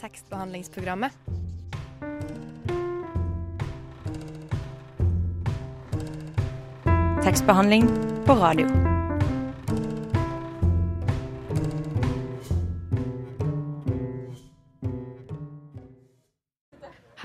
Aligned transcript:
tekstbehandlingsprogrammet. 0.00 1.12
Tekstbehandling 7.22 7.88
på 8.26 8.32
radio. 8.32 8.66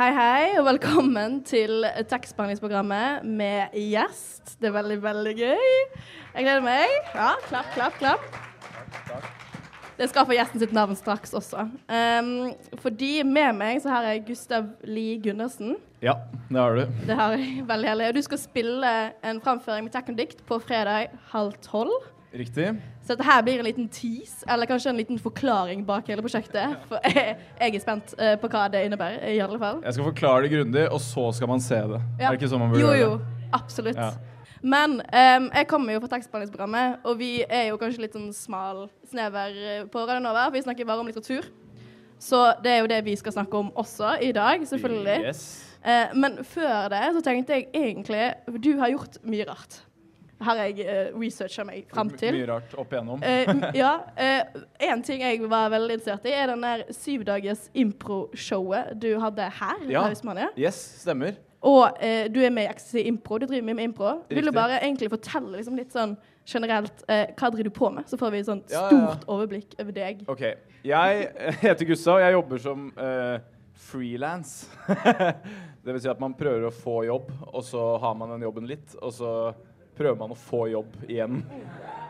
Hei, 0.02 0.14
hei, 0.18 0.46
og 0.58 0.66
velkommen 0.66 1.44
til 1.46 1.84
tekstbehandlingsprogrammet 2.10 3.28
med 3.28 3.76
gjest. 3.78 4.56
Det 4.58 4.72
er 4.72 4.78
veldig, 4.80 4.98
veldig 5.04 5.36
gøy. 5.38 5.76
Jeg 6.34 6.48
gleder 6.48 6.64
meg. 6.66 6.96
Ja, 7.14 7.36
klapp, 7.46 7.70
klapp, 7.76 8.00
klapp. 8.02 8.41
Det 10.02 10.08
skal 10.10 10.26
få 10.26 10.34
gjesten 10.34 10.58
sitt 10.58 10.72
navn 10.74 10.98
straks 10.98 11.36
også. 11.38 11.68
Um, 11.86 12.30
fordi 12.82 13.20
med 13.22 13.54
meg 13.54 13.84
så 13.84 13.92
har 13.94 14.08
jeg 14.10 14.24
Gustav 14.32 14.72
Lie 14.82 15.20
Gundersen. 15.22 15.76
Ja, 16.02 16.16
det 16.48 16.58
har 16.58 16.80
du. 16.80 16.96
Det 17.06 17.18
har 17.20 17.36
jeg 17.38 17.68
veldig 17.70 17.90
heldig. 17.92 18.08
Og 18.10 18.18
du 18.18 18.22
skal 18.26 18.42
spille 18.42 18.94
en 19.22 19.42
framføring 19.46 19.86
med 19.86 19.94
teknodikt 19.94 20.42
på 20.50 20.58
fredag 20.64 21.14
halv 21.36 21.54
tolv. 21.62 22.10
Riktig. 22.34 22.72
Så 23.04 23.14
dette 23.14 23.28
her 23.28 23.46
blir 23.46 23.62
en 23.62 23.68
liten 23.68 23.92
tease, 23.94 24.42
eller 24.50 24.66
kanskje 24.66 24.90
en 24.90 24.98
liten 25.04 25.22
forklaring 25.22 25.86
bak 25.86 26.10
hele 26.10 26.26
prosjektet. 26.26 26.82
For 26.90 26.98
jeg, 27.06 27.38
jeg 27.60 27.78
er 27.78 27.86
spent 27.86 28.18
uh, 28.18 28.34
på 28.42 28.50
hva 28.50 28.66
det 28.74 28.88
innebærer, 28.88 29.30
i 29.36 29.38
alle 29.46 29.62
fall. 29.62 29.84
Jeg 29.86 30.00
skal 30.00 30.10
forklare 30.10 30.48
det 30.48 30.54
grundig, 30.56 30.90
og 30.90 31.02
så 31.06 31.30
skal 31.38 31.54
man 31.54 31.62
se 31.62 31.78
det. 31.78 32.02
Ja. 32.18 32.26
Er 32.26 32.28
det 32.32 32.42
ikke 32.42 32.50
sånn 32.56 32.66
man 32.66 32.74
burde 32.74 32.88
gjøre 32.88 32.98
det? 32.98 33.06
jo. 33.06 33.14
jo. 33.22 33.48
Absolutt. 33.62 34.02
Ja. 34.02 34.16
Men 34.62 35.00
um, 35.02 35.48
jeg 35.50 35.68
kommer 35.70 35.96
jo 35.96 36.02
fra 36.04 36.12
tekstbehandlingsprogrammet, 36.14 37.02
og 37.04 37.18
vi 37.18 37.32
er 37.50 37.72
jo 37.72 37.80
kanskje 37.82 38.06
litt 38.06 38.16
sånn 38.18 38.30
smal 38.36 38.86
snever 39.10 39.58
eh, 39.58 39.84
på 39.90 40.04
Radio 40.06 40.22
Nova. 40.22 40.46
Vi 40.54 40.62
snakker 40.62 40.88
bare 40.88 41.02
om 41.02 41.10
litteratur. 41.10 41.50
Så 42.22 42.44
det 42.62 42.76
er 42.76 42.84
jo 42.84 42.90
det 42.92 43.00
vi 43.08 43.16
skal 43.18 43.34
snakke 43.34 43.58
om 43.58 43.72
også 43.82 44.20
i 44.22 44.30
dag, 44.38 44.62
selvfølgelig. 44.70 45.18
Yes. 45.26 45.46
Uh, 45.82 46.14
men 46.14 46.44
før 46.46 46.92
det 46.94 47.08
så 47.16 47.24
tenkte 47.26 47.56
jeg 47.58 47.72
egentlig 47.74 48.60
Du 48.62 48.76
har 48.78 48.92
gjort 48.94 49.18
mye 49.26 49.48
rart. 49.50 49.80
Har 50.42 50.60
jeg 50.62 50.86
uh, 50.86 51.18
researcha 51.18 51.66
meg 51.66 51.88
fram 51.90 52.12
til. 52.14 52.38
Mye 52.38 52.50
rart 52.52 52.76
opp 52.78 52.94
igjennom. 52.94 53.26
uh, 53.26 53.66
ja. 53.82 53.96
Én 54.78 55.02
ting 55.06 55.26
jeg 55.26 55.42
var 55.50 55.74
veldig 55.74 55.98
interessert 55.98 56.30
i, 56.30 56.38
er 56.38 56.54
den 56.54 56.68
der 56.70 56.86
syvdagers 56.94 57.72
impro-showet 57.74 58.94
du 59.02 59.16
hadde 59.26 59.50
her. 59.58 59.88
Ja. 59.90 60.06
Yes, 60.70 60.78
stemmer. 61.02 61.42
Og 61.62 62.02
eh, 62.02 62.26
du 62.34 62.40
er 62.42 62.54
med 62.54 62.66
i 62.66 62.72
Ecstasy 62.72 63.04
Impro. 63.06 63.38
Du 63.38 63.46
driver 63.46 63.66
mye 63.68 63.78
med 63.78 63.90
impro. 63.92 64.16
Vil 64.30 64.50
du 64.50 64.54
bare 64.56 64.80
egentlig 64.82 65.12
fortelle 65.14 65.54
liksom, 65.60 65.78
litt 65.78 65.94
sånn 65.94 66.16
generelt 66.50 67.04
eh, 67.06 67.30
hva 67.38 67.52
driver 67.54 67.70
du 67.70 67.74
på 67.76 67.92
med? 67.94 68.08
Så 68.10 68.18
får 68.18 68.34
vi 68.34 68.42
et 68.42 68.50
sånt 68.50 68.74
Ja, 68.74 68.88
stort 68.90 69.28
overblikk 69.30 69.76
over 69.78 69.94
deg. 69.96 70.24
OK. 70.32 70.46
Jeg 70.88 71.28
heter 71.66 71.90
Gustav, 71.90 72.18
og 72.18 72.26
jeg 72.26 72.38
jobber 72.38 72.64
som 72.64 72.88
eh, 72.98 73.36
frilans. 73.92 74.56
det 75.84 75.94
vil 75.94 76.02
si 76.02 76.10
at 76.10 76.22
man 76.24 76.34
prøver 76.38 76.66
å 76.66 76.74
få 76.74 77.04
jobb, 77.06 77.30
og 77.52 77.62
så 77.68 77.86
har 78.02 78.18
man 78.18 78.34
den 78.34 78.48
jobben 78.48 78.70
litt, 78.70 78.98
og 78.98 79.14
så 79.14 79.36
prøver 80.02 80.18
man 80.20 80.34
å 80.34 80.42
få 80.50 80.66
jobb 80.74 80.98
igjen. 81.08 81.40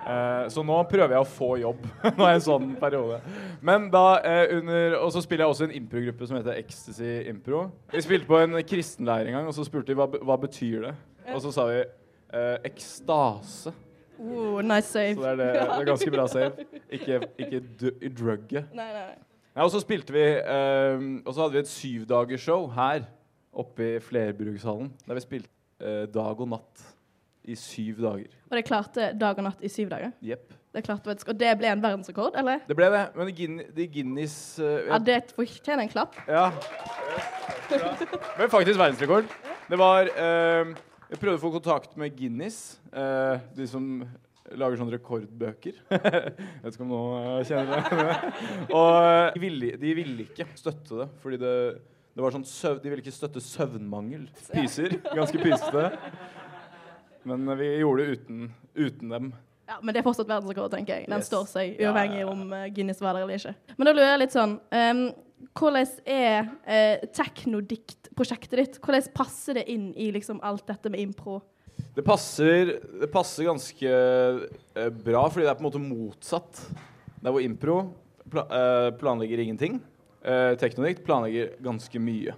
Eh, 0.01 0.47
så 0.49 0.63
nå 0.65 0.79
prøver 0.89 1.13
jeg 1.13 1.21
å 1.21 1.29
få 1.29 1.49
jobb. 1.61 1.83
nå 2.17 2.25
er 2.25 2.31
jeg 2.33 2.39
en 2.39 2.45
sånn 2.47 2.69
periode. 2.81 3.19
Men 3.61 3.85
da 3.93 4.05
eh, 4.25 4.55
under 4.57 4.95
Og 5.03 5.11
så 5.13 5.21
spiller 5.21 5.45
jeg 5.45 5.53
også 5.53 5.67
i 5.67 5.69
en 5.69 5.75
improgruppe 5.83 6.25
som 6.29 6.39
heter 6.39 6.57
Ecstasy 6.57 7.11
Impro. 7.29 7.67
Vi 7.93 8.01
spilte 8.07 8.29
på 8.31 8.39
en 8.41 8.57
kristenleir 8.65 9.29
en 9.29 9.37
gang, 9.37 9.49
og 9.51 9.53
så 9.57 9.65
spurte 9.67 9.91
de 9.93 9.99
hva, 9.99 10.07
hva 10.09 10.39
betyr 10.41 10.87
det 10.87 10.95
Og 11.35 11.43
så 11.45 11.51
sa 11.53 11.67
vi 11.69 11.77
eh, 11.83 12.55
ekstase. 12.71 13.75
Oh, 14.21 14.57
nice 14.61 14.89
Så 14.89 14.97
save. 14.97 15.17
det 15.21 15.29
er, 15.31 15.37
det, 15.39 15.49
det 15.57 15.77
er 15.81 15.87
ganske 15.91 16.11
bra 16.13 16.25
save. 16.29 16.65
Ikke, 16.97 17.21
ikke 17.41 17.61
dr- 17.79 18.01
drugget. 18.19 18.73
Nei, 18.75 18.89
nei, 18.93 19.05
nei. 19.13 19.19
Ja, 19.55 19.63
og 19.65 19.71
så 19.73 19.79
spilte 19.83 20.13
vi 20.15 20.21
eh, 20.23 21.01
Og 21.25 21.31
så 21.33 21.41
hadde 21.43 21.55
vi 21.55 21.61
et 21.63 21.71
syvdagersshow 21.71 22.67
her 22.75 23.05
oppe 23.51 23.87
i 23.97 24.01
Flerbrukshallen. 24.03 24.91
Der 25.07 25.17
vi 25.17 25.23
spilte 25.25 25.93
dag 26.13 26.39
og 26.41 26.47
natt 26.51 26.83
i 27.43 27.55
syv 27.57 28.01
dager. 28.03 28.33
Og 28.49 28.57
det 28.57 28.65
klarte 28.67 29.11
dag 29.17 29.37
og 29.39 29.47
natt 29.47 29.63
i 29.63 29.71
syv 29.71 29.89
dager. 29.91 30.13
Yep. 30.25 30.57
Det 30.71 30.85
klarte 30.85 31.11
Og 31.11 31.35
det 31.35 31.51
ble 31.59 31.67
en 31.67 31.83
verdensrekord, 31.83 32.37
eller? 32.39 32.61
Det 32.67 32.75
ble 32.77 32.87
det. 32.93 33.03
Men 33.17 33.27
de, 33.27 33.33
Guin 33.35 33.57
Guinness 33.91 34.35
uh, 34.61 34.87
Ja, 34.87 34.99
det 35.03 35.33
fortjener 35.35 35.83
en 35.83 35.91
klapp. 35.91 36.15
Ja. 36.29 36.47
Men 38.37 38.49
faktisk 38.51 38.79
verdensrekord. 38.79 39.27
Det 39.67 39.79
var 39.79 40.07
uh, 40.15 40.71
Jeg 41.11 41.19
prøvde 41.19 41.37
å 41.39 41.43
få 41.43 41.51
kontakt 41.57 41.97
med 41.99 42.15
Guinness, 42.15 42.79
uh, 42.95 43.35
de 43.55 43.67
som 43.67 44.03
lager 44.55 44.79
sånne 44.79 44.95
rekordbøker. 44.95 45.77
Jeg 45.91 46.63
vet 46.63 46.75
ikke 46.75 46.85
om 46.85 46.91
noen 46.91 47.45
kjenner 47.47 47.83
det. 47.83 48.33
Og 48.79 49.35
de 49.35 49.43
ville, 49.43 49.73
de 49.79 49.95
ville 49.95 50.27
ikke 50.27 50.47
støtte 50.59 51.03
det, 51.03 51.09
fordi 51.23 51.39
det, 51.41 51.55
det 52.15 52.23
var 52.23 52.35
sånn 52.35 52.47
søv, 52.47 52.79
De 52.83 52.91
ville 52.91 53.03
ikke 53.03 53.15
støtte 53.15 53.43
søvnmangel. 53.43 54.27
Pyser. 54.51 54.97
Ganske 55.11 55.43
pysete. 55.43 55.89
Men 57.27 57.47
eh, 57.47 57.57
vi 57.59 57.69
gjorde 57.81 58.05
det 58.05 58.17
uten, 58.19 58.43
uten 58.75 59.09
dem. 59.15 59.31
Ja, 59.69 59.77
Men 59.81 59.93
det 59.95 60.01
er 60.01 60.05
fortsatt 60.07 60.27
verdensrekord, 60.27 60.71
tenker 60.73 60.99
jeg. 60.99 61.07
Den 61.07 61.21
Yes. 61.21 61.29
står 61.29 61.45
seg, 61.47 61.77
uavhengig 61.79 62.19
ja, 62.19 62.25
ja. 62.25 62.31
om 62.31 62.53
eh, 62.53 62.67
Guinness 62.75 63.01
var 63.01 63.15
der 63.15 63.23
eller 63.27 63.39
ikke. 63.39 63.53
Men 63.77 63.87
da 63.87 63.93
lurer 63.95 64.09
jeg 64.11 64.23
litt 64.25 64.35
sånn 64.35 64.57
um, 64.59 65.03
Hvordan 65.57 65.87
er 66.05 66.49
uh, 66.69 67.07
teknodikt-prosjektet 67.17 68.59
ditt? 68.59 68.75
Hvordan 68.83 69.07
passer 69.15 69.57
det 69.57 69.63
inn 69.73 69.87
i 69.97 70.11
liksom 70.13 70.37
alt 70.45 70.67
dette 70.69 70.91
med 70.93 71.01
impro? 71.01 71.39
Det 71.95 72.03
passer, 72.05 72.75
det 73.01 73.09
passer 73.11 73.47
ganske 73.47 73.89
eh, 73.89 74.91
bra, 75.01 75.23
fordi 75.33 75.47
det 75.47 75.49
er 75.49 75.57
på 75.57 75.63
en 75.63 75.67
måte 75.67 75.81
motsatt. 75.81 76.61
Der 77.23 77.33
hvor 77.33 77.41
impro 77.41 77.79
pla 78.31 78.45
eh, 78.45 78.91
planlegger 78.99 79.41
ingenting. 79.43 79.79
Uh, 80.21 80.53
Teknodikt 80.61 81.01
planlegger 81.07 81.55
ganske 81.65 81.99
mye. 81.99 82.35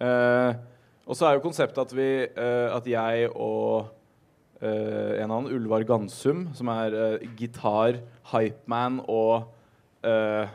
Eh, 0.00 0.62
og 1.06 1.16
så 1.18 1.26
er 1.28 1.36
jo 1.36 1.44
konseptet 1.44 1.78
at 1.80 1.92
vi 1.96 2.06
eh, 2.28 2.66
At 2.68 2.84
jeg 2.90 3.30
og 3.32 3.86
eh, 4.60 5.22
en 5.22 5.30
annen, 5.30 5.50
Ulvar 5.52 5.84
Gansum, 5.88 6.46
som 6.56 6.70
er 6.72 6.96
uh, 6.96 7.26
gitar, 7.38 8.00
hypeman 8.32 9.00
og 9.06 9.50
uh, 10.06 10.46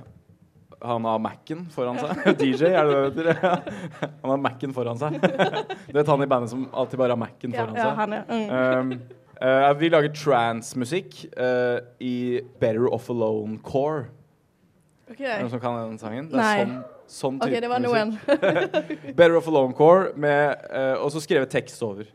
han 0.82 1.06
har 1.06 1.20
Mac-en 1.22 1.66
foran 1.74 2.00
seg. 2.02 2.22
DJ, 2.42 2.72
er 2.74 2.90
det 2.90 3.26
det 3.26 3.36
heter? 3.38 3.74
han 4.02 4.34
har 4.34 4.40
Mac-en 4.42 4.76
foran 4.76 5.02
seg. 5.02 5.18
Du 5.92 5.98
vet 5.98 6.14
han 6.14 6.24
i 6.24 6.30
bandet 6.30 6.54
som 6.54 6.68
alltid 6.72 7.02
bare 7.02 7.16
har 7.16 7.22
Mac-en 7.22 7.54
foran 7.54 7.76
ja, 7.78 7.90
seg? 7.90 8.00
han 8.00 8.16
ja. 8.18 8.24
Mm. 8.30 8.94
Um, 8.94 9.28
eh, 9.42 9.68
vi 9.82 9.92
lager 9.92 10.16
trance-musikk 10.16 11.20
eh, 11.36 11.78
i 12.02 12.16
Better 12.62 12.88
Off 12.94 13.10
Alone 13.14 13.60
Core. 13.66 14.08
Okay. 15.12 15.28
Er 15.28 15.42
det 15.42 15.46
noen 15.46 15.54
som 15.54 15.62
kan 15.64 15.78
den 15.78 16.00
sangen? 16.00 16.32
Det 16.32 16.40
er 16.40 16.42
Nei. 16.42 16.58
sånn, 16.64 16.76
sånn 17.12 17.40
type 17.44 17.62
det 17.62 17.70
var 17.70 17.84
musikk. 17.84 18.26
noen. 18.32 19.14
Better 19.20 19.38
Off 19.38 19.52
Alone 19.52 19.76
Core, 19.78 20.14
med, 20.16 20.66
og 21.02 21.12
så 21.14 21.22
skrevet 21.24 21.52
tekst 21.52 21.84
over. 21.86 22.08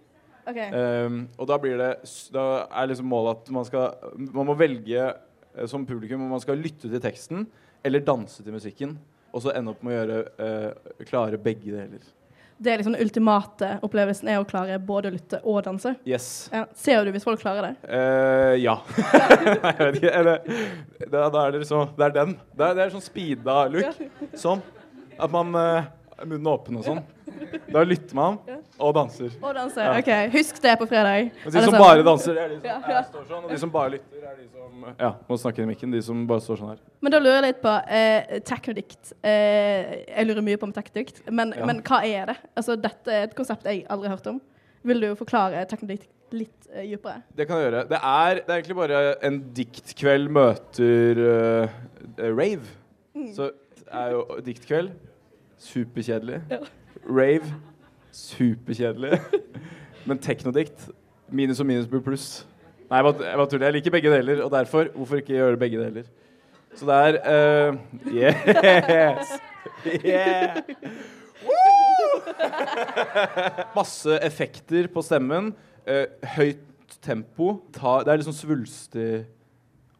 OK. 0.47 0.59
Um, 0.73 1.21
og 1.41 1.49
da 1.51 1.57
blir 1.59 1.79
det 1.81 1.93
Da 2.35 2.45
er 2.71 2.91
liksom 2.91 3.09
målet 3.11 3.41
at 3.41 3.49
man 3.55 3.67
skal 3.67 4.13
Man 4.15 4.47
må 4.47 4.55
velge 4.59 5.09
eh, 5.11 5.67
som 5.67 5.87
publikum 5.89 6.23
om 6.23 6.35
man 6.37 6.43
skal 6.43 6.61
lytte 6.61 6.91
til 6.91 7.03
teksten 7.03 7.47
eller 7.87 8.03
danse 8.03 8.43
til 8.43 8.55
musikken. 8.55 8.97
Og 9.35 9.43
så 9.45 9.53
ende 9.55 9.71
opp 9.71 9.83
med 9.85 9.95
å 9.95 9.99
gjøre 9.99 10.21
uh, 10.41 11.03
klare 11.07 11.39
begge 11.39 11.71
deler. 11.71 12.07
Det 12.57 12.73
er 12.73 12.81
liksom 12.81 12.95
den 12.97 13.05
ultimate 13.05 13.75
opplevelsen 13.85 14.31
er 14.33 14.41
å 14.41 14.47
klare 14.49 14.79
både 14.81 15.11
å 15.11 15.15
lytte 15.15 15.43
og 15.45 15.59
danse. 15.67 15.93
Yes. 16.09 16.49
Ja. 16.55 16.63
Ser 16.79 17.05
du 17.05 17.13
hvis 17.13 17.27
folk 17.27 17.43
klarer 17.43 17.69
det? 17.69 17.75
Uh, 17.85 18.55
ja. 18.57 18.79
Nei, 18.97 19.75
jeg 19.77 19.83
vet 19.83 19.99
ikke. 20.01 20.15
Eller, 20.23 20.63
da, 21.05 21.27
da 21.29 21.43
er 21.45 21.53
det 21.53 21.61
liksom 21.67 21.93
Det 21.99 22.09
er 22.09 22.17
den. 22.17 22.33
Det 22.57 22.71
er, 22.71 22.79
det 22.79 22.87
er 22.87 22.95
sånn 22.97 23.05
speeda 23.05 23.59
look. 23.71 24.01
Sånn. 24.41 24.65
At 25.21 25.33
man 25.33 25.53
uh, 25.53 25.93
Munnen 26.25 26.49
åpen 26.49 26.81
og 26.81 26.89
sånn. 26.89 27.05
Da 27.73 27.83
lytter 27.85 28.15
man 28.17 28.39
og 28.79 28.95
danser. 28.97 29.31
Og 29.43 29.55
danser, 29.57 29.83
Ja. 29.85 29.99
OK. 29.99 30.33
Husk 30.33 30.61
det 30.63 30.75
på 30.81 30.87
fredag. 30.89 31.31
Men 31.45 31.53
de 31.53 31.63
som 31.63 31.73
sånn. 31.75 31.79
bare 31.83 32.03
danser, 32.07 32.37
er 32.39 32.49
de 32.49 32.57
som 32.61 32.67
Ja, 32.71 32.77
ja. 32.95 33.03
står 33.11 33.25
sånn. 33.29 33.45
Og 33.45 33.51
de 33.51 33.59
som 33.59 33.71
bare 33.75 33.91
lytter, 33.97 34.23
er 34.23 34.37
de 34.41 34.49
som 34.53 34.95
Ja, 35.01 35.11
må 35.29 35.39
snakke 35.41 35.63
i 35.63 35.67
mikken. 35.67 35.91
De 35.93 36.01
som 36.03 36.27
bare 36.27 36.41
står 36.41 36.61
sånn 36.61 36.69
her. 36.75 36.79
Men 37.03 37.13
da 37.13 37.19
lurer 37.19 37.41
jeg 37.43 37.47
litt 37.49 37.63
på 37.63 37.75
eh, 37.89 38.39
teknodikt. 38.41 39.13
Eh, 39.23 40.05
jeg 40.09 40.27
lurer 40.29 40.43
mye 40.43 40.57
på 40.63 40.69
om 40.69 40.73
teknodikt, 40.73 41.23
men, 41.31 41.53
Ja. 41.57 41.67
men 41.67 41.83
hva 41.83 42.03
er 42.05 42.27
det? 42.27 42.37
Altså, 42.57 42.77
dette 42.81 43.09
er 43.09 43.23
et 43.25 43.35
konsept 43.35 43.65
jeg 43.65 43.87
aldri 43.89 44.09
har 44.09 44.17
hørt 44.17 44.27
om. 44.27 44.41
Vil 44.87 45.01
du 45.01 45.15
forklare 45.19 45.67
teknodikt 45.67 46.09
litt 46.33 46.69
eh, 46.73 46.87
dypere? 46.87 47.23
Det 47.35 47.47
kan 47.49 47.59
jeg 47.59 47.71
gjøre. 47.73 47.89
Det 47.89 47.99
er, 48.03 48.35
det 48.47 48.49
er 48.51 48.61
egentlig 48.63 48.77
bare 48.77 49.25
en 49.27 49.41
diktkveld 49.53 50.29
møter 50.31 51.19
uh, 51.19 51.69
rave. 52.19 52.39
rave. 52.39 53.33
Så 53.35 53.51
er 53.91 54.11
jo 54.13 54.25
diktkveld. 54.45 54.91
Superkjedelig. 55.59 56.43
Rave. 57.05 57.55
Superkjedelig. 58.13 59.21
Men 60.07 60.21
teknodikt 60.23 60.89
minus 61.29 61.61
og 61.61 61.67
minus 61.69 61.89
blir 61.91 62.05
pluss. 62.05 62.47
Nei, 62.87 63.01
jeg 63.01 63.07
bare, 63.09 63.47
tuller. 63.51 63.67
Jeg 63.67 63.77
liker 63.81 63.95
begge 63.97 64.13
deler, 64.13 64.43
og 64.45 64.53
derfor 64.55 64.91
hvorfor 64.95 65.21
ikke 65.21 65.35
gjøre 65.35 65.59
begge 65.59 65.81
deler? 65.83 66.07
Så 66.77 66.87
det 66.87 66.95
er 66.95 67.71
uh, 67.73 67.77
Yes! 68.13 69.33
Yeah! 70.05 70.61
Masse 73.77 74.19
effekter 74.23 74.87
på 74.93 75.03
stemmen. 75.03 75.51
Uh, 75.87 76.05
høyt 76.37 76.63
tempo. 77.03 77.57
Ta, 77.75 78.01
det 78.05 78.13
er 78.13 78.21
liksom 78.23 78.37
svulstig 78.37 79.25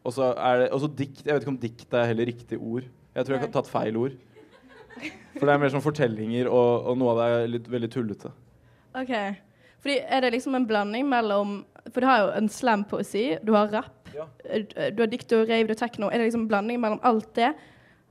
Og 0.03 0.13
så 0.15 0.31
er 0.35 0.67
dikt. 0.95 1.25
Jeg 1.25 1.33
vet 1.33 1.43
ikke 1.43 1.53
om 1.55 1.59
dikt 1.59 1.93
er 1.93 2.07
heller 2.11 2.31
riktig 2.31 2.59
ord. 2.59 2.87
Jeg 3.15 3.25
tror 3.25 3.35
jeg 3.35 3.43
har 3.43 3.51
tatt 3.51 3.71
feil 3.71 3.97
ord. 3.99 4.15
For 5.39 5.47
det 5.49 5.53
er 5.55 5.61
mer 5.63 5.71
sånn 5.73 5.83
fortellinger, 5.85 6.49
og, 6.49 6.87
og 6.91 6.97
noe 7.01 7.13
av 7.13 7.19
det 7.21 7.27
er 7.37 7.47
litt 7.55 7.67
veldig 7.71 7.89
tullete. 7.93 8.31
OK. 8.97 9.13
Fordi 9.83 9.97
er 10.09 10.21
det 10.25 10.31
liksom 10.33 10.55
en 10.57 10.65
blanding 10.67 11.05
mellom 11.09 11.57
For 11.93 12.01
du 12.03 12.07
har 12.09 12.23
jo 12.25 12.29
en 12.35 12.47
slam-poesi, 12.51 13.37
du 13.45 13.53
har 13.55 13.69
rap, 13.71 14.09
Ja. 14.15 14.25
eh, 14.49 14.63
du 14.91 15.03
har 15.03 15.07
dikt 15.11 15.31
og 15.37 15.45
rave, 15.47 15.67
du 15.69 15.73
har 15.75 15.81
tekno. 15.87 16.07
Er 16.09 16.17
det 16.19 16.25
liksom 16.31 16.41
en 16.45 16.49
blanding 16.51 16.79
mellom 16.81 16.99
alt 17.03 17.29
det? 17.37 17.51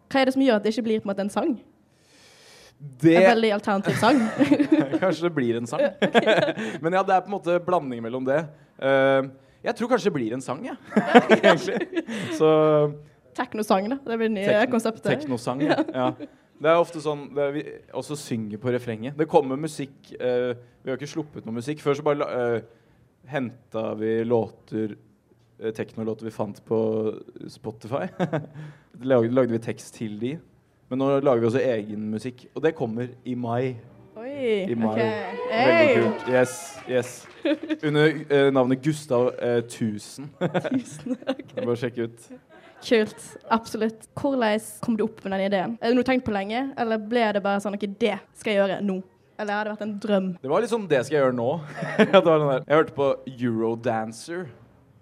Hva 0.08 0.20
er 0.20 0.24
det 0.30 0.34
som 0.36 0.42
gjør 0.44 0.56
at 0.60 0.62
det 0.64 0.72
ikke 0.72 0.84
blir 0.86 1.00
på 1.02 1.08
en 1.08 1.12
måte 1.14 1.24
en 1.26 1.32
sang? 1.34 1.56
Det 3.02 3.16
En 3.16 3.30
veldig 3.34 3.50
alternativ 3.56 3.96
sang? 4.00 4.18
Kanskje 5.02 5.22
det 5.26 5.32
blir 5.34 5.56
en 5.58 5.66
sang. 5.66 5.80
Men 6.84 6.92
ja, 6.92 7.02
det 7.02 7.14
er 7.16 7.20
på 7.24 7.30
en 7.30 7.36
måte 7.38 7.58
blanding 7.64 8.02
mellom 8.04 8.24
det. 8.28 8.42
Uh, 8.78 9.28
jeg 9.64 9.74
tror 9.78 9.88
kanskje 9.90 10.10
det 10.10 10.14
blir 10.14 10.34
en 10.36 10.42
sang, 10.44 10.60
jeg. 10.68 10.76
Egentlig. 11.40 12.04
Så 12.36 12.48
Teknosang, 13.36 13.88
da. 13.90 13.96
Det 14.06 14.18
blir 14.20 14.28
det 14.28 14.34
nye 14.36 14.46
Tekno- 14.52 14.70
konseptet. 14.76 15.08
Teknosang, 15.10 15.62
ja. 15.66 15.78
ja. 15.92 16.10
Det 16.56 16.70
er 16.70 16.80
ofte 16.80 17.02
sånn 17.04 17.26
det 17.36 17.46
Vi 17.52 17.62
også 17.96 18.16
synger 18.16 18.60
på 18.62 18.72
refrenget. 18.72 19.16
Det 19.18 19.28
kommer 19.28 19.58
musikk 19.60 20.12
eh, 20.16 20.54
Vi 20.82 20.90
har 20.90 20.96
ikke 20.96 21.10
sluppet 21.10 21.46
noe 21.46 21.58
musikk. 21.58 21.82
Før 21.84 21.98
så 21.98 22.04
bare 22.06 22.28
uh, 22.30 22.60
henta 23.28 23.90
vi 23.98 24.12
låter 24.24 24.94
uh, 24.96 25.72
teknolåter 25.76 26.28
vi 26.28 26.34
fant 26.34 26.60
på 26.64 26.78
Spotify. 27.50 28.06
lagde, 29.10 29.34
lagde 29.34 29.52
vi 29.56 29.62
tekst 29.66 29.94
til 29.98 30.16
de. 30.22 30.36
Men 30.88 31.02
nå 31.02 31.10
lager 31.18 31.42
vi 31.42 31.50
også 31.50 31.64
egen 31.66 32.08
musikk. 32.12 32.46
Og 32.54 32.62
det 32.62 32.76
kommer 32.78 33.10
i 33.26 33.34
mai. 33.34 33.74
Oi. 34.16 34.62
I 34.70 34.74
mai. 34.78 34.92
Okay. 34.94 35.10
Veldig 35.50 35.86
Hey. 35.86 35.94
kult. 36.02 36.22
Yes, 36.30 36.78
yes. 36.88 37.28
Under 37.84 38.06
eh, 38.30 38.52
navnet 38.54 38.82
Gustav 38.82 39.32
eh, 39.42 39.60
Tusen. 39.68 40.30
Tusen. 40.70 41.16
Bare 41.66 41.76
sjekke 41.76 42.06
ut. 42.08 42.30
Kult. 42.84 43.22
Absolutt. 43.50 44.08
Hvordan 44.14 44.60
kom 44.82 44.96
du 44.96 45.04
opp 45.06 45.24
med 45.24 45.32
den 45.32 45.46
ideen? 45.48 45.76
Er 45.80 45.90
det 45.90 45.96
noe 45.96 46.04
du 46.04 46.10
tenkt 46.10 46.26
på 46.26 46.34
lenge, 46.34 46.68
eller 46.78 47.00
ble 47.00 47.26
det 47.34 47.42
bare 47.44 47.62
sånn 47.64 47.76
at 47.78 47.86
det 48.00 48.16
skal 48.36 48.52
jeg 48.52 48.60
gjøre 48.60 48.80
nå? 48.84 49.00
Eller 49.36 49.52
har 49.52 49.68
det 49.68 49.74
vært 49.74 49.84
en 49.84 49.96
drøm? 50.00 50.28
Det 50.40 50.48
var 50.50 50.62
litt 50.62 50.70
liksom 50.70 50.86
det 50.88 51.02
skal 51.04 51.18
jeg 51.18 51.24
gjøre 51.26 51.36
nå. 51.36 51.50
jeg 51.98 52.78
hørte 52.78 52.96
på 52.96 53.10
Eurodancer, 53.34 54.46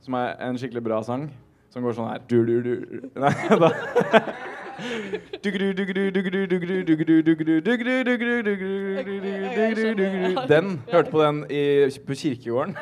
som 0.02 0.18
er 0.18 0.34
en 0.42 0.58
skikkelig 0.58 0.82
bra 0.84 1.02
sang, 1.06 1.28
som 1.70 1.86
går 1.86 1.94
sånn 1.98 2.10
her 2.10 2.24
du, 2.30 2.40
du, 2.48 2.56
du. 2.66 2.74
Nei, 3.22 3.34
da 3.62 3.70
Den. 10.48 10.80
Hørte 10.92 11.10
på 11.10 11.22
den 11.22 11.44
i, 11.50 11.62
på 12.06 12.14
kirkegården. 12.14 12.76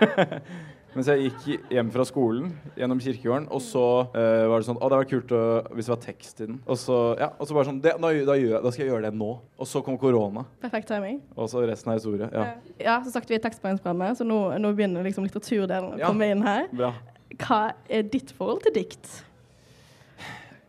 Mens 0.92 1.08
jeg 1.08 1.30
gikk 1.30 1.70
hjem 1.72 1.88
fra 1.94 2.04
skolen 2.04 2.50
gjennom 2.76 2.98
kirkegården, 3.00 3.46
og 3.56 3.62
så 3.64 3.82
eh, 4.12 4.42
var 4.50 4.60
det 4.60 4.66
sånn 4.66 4.76
Å, 4.76 4.88
det 4.92 4.98
var 5.00 5.06
kult 5.08 5.30
å, 5.32 5.40
hvis 5.72 5.86
det 5.88 5.92
var 5.94 6.00
tekst 6.04 6.42
i 6.44 6.48
den. 6.50 6.58
Og 6.68 6.76
så, 6.76 6.98
ja, 7.16 7.30
og 7.40 7.48
så 7.48 7.56
bare 7.56 7.68
sånn 7.70 7.78
det, 7.80 7.94
da, 7.96 8.10
da, 8.28 8.34
gjør, 8.36 8.50
jeg- 8.58 8.62
da 8.66 8.72
skal 8.74 8.84
jeg 8.84 8.90
gjøre 8.92 9.06
det 9.08 9.12
nå. 9.16 9.30
Og 9.56 9.70
så 9.70 9.80
kom 9.86 9.96
korona. 10.00 10.44
Perfekt 10.60 10.90
timing. 10.92 11.22
Og 11.32 11.48
så 11.48 11.62
resten 11.64 11.94
av 11.94 11.96
historie. 11.96 12.28
Ja. 12.34 12.44
Ja, 12.82 12.98
så 13.06 13.14
sagt 13.14 13.32
vi 13.32 13.38
er 13.38 13.44
tekstbehandlingsprogrammet, 13.46 14.20
så 14.20 14.26
nå, 14.28 14.40
nå 14.60 14.74
begynner 14.76 15.06
liksom 15.08 15.24
litteraturdelen 15.24 15.94
å 15.96 16.02
Ja. 16.02 16.10
komme 16.12 16.28
inn 16.34 16.44
her. 16.44 16.68
Bra. 16.76 16.92
Hva 17.40 17.62
er 17.88 18.02
ditt 18.12 18.34
forhold 18.36 18.60
til 18.68 18.76
dikt? 18.76 19.08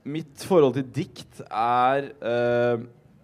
Mitt 0.08 0.44
forhold 0.48 0.76
til 0.80 0.88
dikt 0.96 1.42
er 1.48 2.10
eh, 2.24 2.82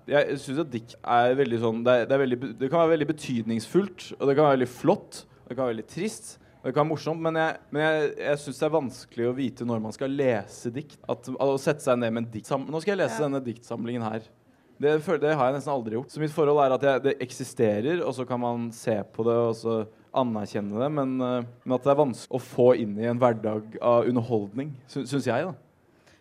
Jeg 0.09 0.37
syns 0.43 0.61
at 0.63 0.69
dikt 0.71 0.93
er 1.03 1.33
veldig 1.39 1.57
sånn 1.63 1.81
det, 1.83 1.95
er, 1.95 2.05
det, 2.07 2.15
er 2.15 2.21
veldig, 2.23 2.37
det 2.59 2.69
kan 2.71 2.79
være 2.83 2.93
veldig 2.97 3.07
betydningsfullt, 3.11 4.05
og 4.19 4.27
det 4.27 4.35
kan 4.35 4.47
være 4.49 4.57
veldig 4.57 4.69
flott, 4.73 5.23
og 5.43 5.47
det 5.51 5.55
kan 5.57 5.63
være 5.67 5.73
veldig 5.77 5.89
trist. 5.95 6.31
Det 6.59 6.73
kan 6.73 6.83
være 6.83 6.89
morsomt, 6.89 7.21
men 7.23 7.37
jeg, 7.39 7.59
men 7.71 7.83
jeg, 7.85 8.07
jeg 8.19 8.39
syns 8.43 8.57
det 8.59 8.65
er 8.67 8.73
vanskelig 8.73 9.27
å 9.29 9.35
vite 9.37 9.67
når 9.67 9.79
man 9.83 9.93
skal 9.95 10.11
lese 10.11 10.71
dikt. 10.75 10.97
At, 11.07 11.29
å 11.39 11.53
sette 11.61 11.85
seg 11.85 12.01
ned 12.01 12.11
med 12.11 12.25
en 12.25 12.33
diktsamling 12.33 12.73
Nå 12.73 12.81
skal 12.83 12.93
jeg 12.97 13.01
lese 13.05 13.15
Ja. 13.21 13.27
denne 13.29 13.39
diktsamlingen 13.45 14.03
her. 14.03 14.27
Det, 14.79 14.91
det 15.23 15.31
har 15.35 15.49
jeg 15.49 15.55
nesten 15.57 15.71
aldri 15.73 15.95
gjort. 15.97 16.11
Så 16.11 16.19
mitt 16.23 16.35
forhold 16.35 16.59
er 16.63 16.75
at 16.75 16.83
jeg, 16.87 17.03
det 17.03 17.15
eksisterer, 17.23 18.03
og 18.03 18.11
så 18.15 18.25
kan 18.27 18.39
man 18.43 18.69
se 18.75 18.97
på 19.15 19.23
det 19.27 19.37
og 19.47 19.55
så 19.59 19.77
anerkjenne 20.19 20.79
det, 20.83 20.91
men, 20.91 21.15
eh, 21.21 21.47
men 21.63 21.75
at 21.75 21.83
det 21.85 21.91
er 21.93 21.99
vanskelig 21.99 22.39
å 22.39 22.43
få 22.43 22.69
inn 22.81 22.95
i 22.99 23.07
en 23.07 23.19
hverdag 23.21 23.75
av 23.79 24.07
underholdning, 24.09 24.71
sy 24.89 25.03
syns 25.07 25.27
jeg, 25.29 25.49
da. 25.51 25.53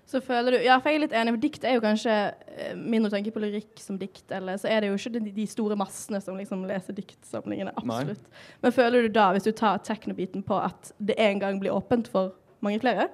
Så 0.09 0.23
føler 0.25 0.55
du, 0.55 0.59
ja, 0.65 0.79
for 0.81 0.89
jeg 0.89 0.99
er 0.99 1.03
litt 1.03 1.15
enig, 1.21 1.35
for 1.35 1.43
Dikt 1.43 1.65
er 1.69 1.75
jo 1.77 1.83
kanskje 1.85 2.13
eh, 2.57 2.73
mindre 2.79 3.11
å 3.11 3.13
tenke 3.13 3.33
på 3.35 3.43
lyrikk 3.43 3.83
som 3.83 3.99
dikt, 4.01 4.25
eller 4.33 4.57
så 4.61 4.71
er 4.73 4.81
det 4.81 4.89
jo 4.89 4.97
ikke 4.97 5.13
de, 5.19 5.33
de 5.37 5.45
store 5.51 5.77
massene 5.77 6.21
som 6.25 6.39
liksom 6.41 6.63
leser 6.69 6.97
diktsamlingene. 6.97 7.75
Absolutt. 7.77 8.25
Men 8.65 8.73
føler 8.73 9.05
du 9.05 9.13
da, 9.13 9.27
hvis 9.37 9.45
du 9.45 9.53
tar 9.53 9.83
teknobiten 9.85 10.47
på, 10.49 10.57
at 10.65 10.95
det 10.97 11.19
en 11.21 11.43
gang 11.43 11.61
blir 11.61 11.77
åpent 11.77 12.09
for 12.09 12.33
mange 12.65 12.81
flere? 12.81 13.11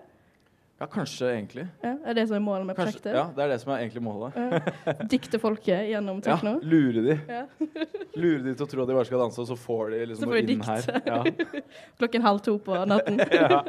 Ja, 0.83 0.89
kanskje 0.91 1.29
egentlig. 1.31 1.63
Ja, 1.85 1.93
er 2.11 2.17
det 2.19 2.25
som 2.27 2.35
er 2.35 2.41
målet 2.43 2.67
med 2.67 2.75
Kanskje, 2.77 2.99
prosjektet? 2.99 3.15
ja, 3.15 3.23
det 3.37 3.43
er 3.45 3.51
det 3.53 3.59
som 3.63 3.71
er 3.73 3.83
egentlig 3.85 4.03
målet. 4.03 5.05
Dikte 5.13 5.39
folket 5.39 5.85
gjennom 5.93 6.19
tekno? 6.25 6.57
Ja, 6.59 6.67
lure 6.73 7.05
de. 7.07 7.15
Ja. 7.31 7.45
Lure 8.19 8.41
de 8.43 8.55
til 8.59 8.67
å 8.67 8.69
tro 8.73 8.83
at 8.83 8.91
de 8.91 8.97
bare 8.99 9.07
skal 9.07 9.23
danse, 9.23 9.39
og 9.45 9.49
så 9.53 9.57
får 9.57 9.95
de 9.95 10.01
Så 10.03 10.09
liksom 10.11 10.27
får 10.27 10.35
noe 10.35 10.43
de 10.43 10.57
inn 10.57 10.65
dikt. 10.65 10.91
her. 10.91 11.01
Ja. 11.07 11.63
Klokken 12.03 12.27
halv 12.27 12.43
to 12.45 12.57
på 12.67 12.81
natten. 12.91 13.23
ja. 13.39 13.63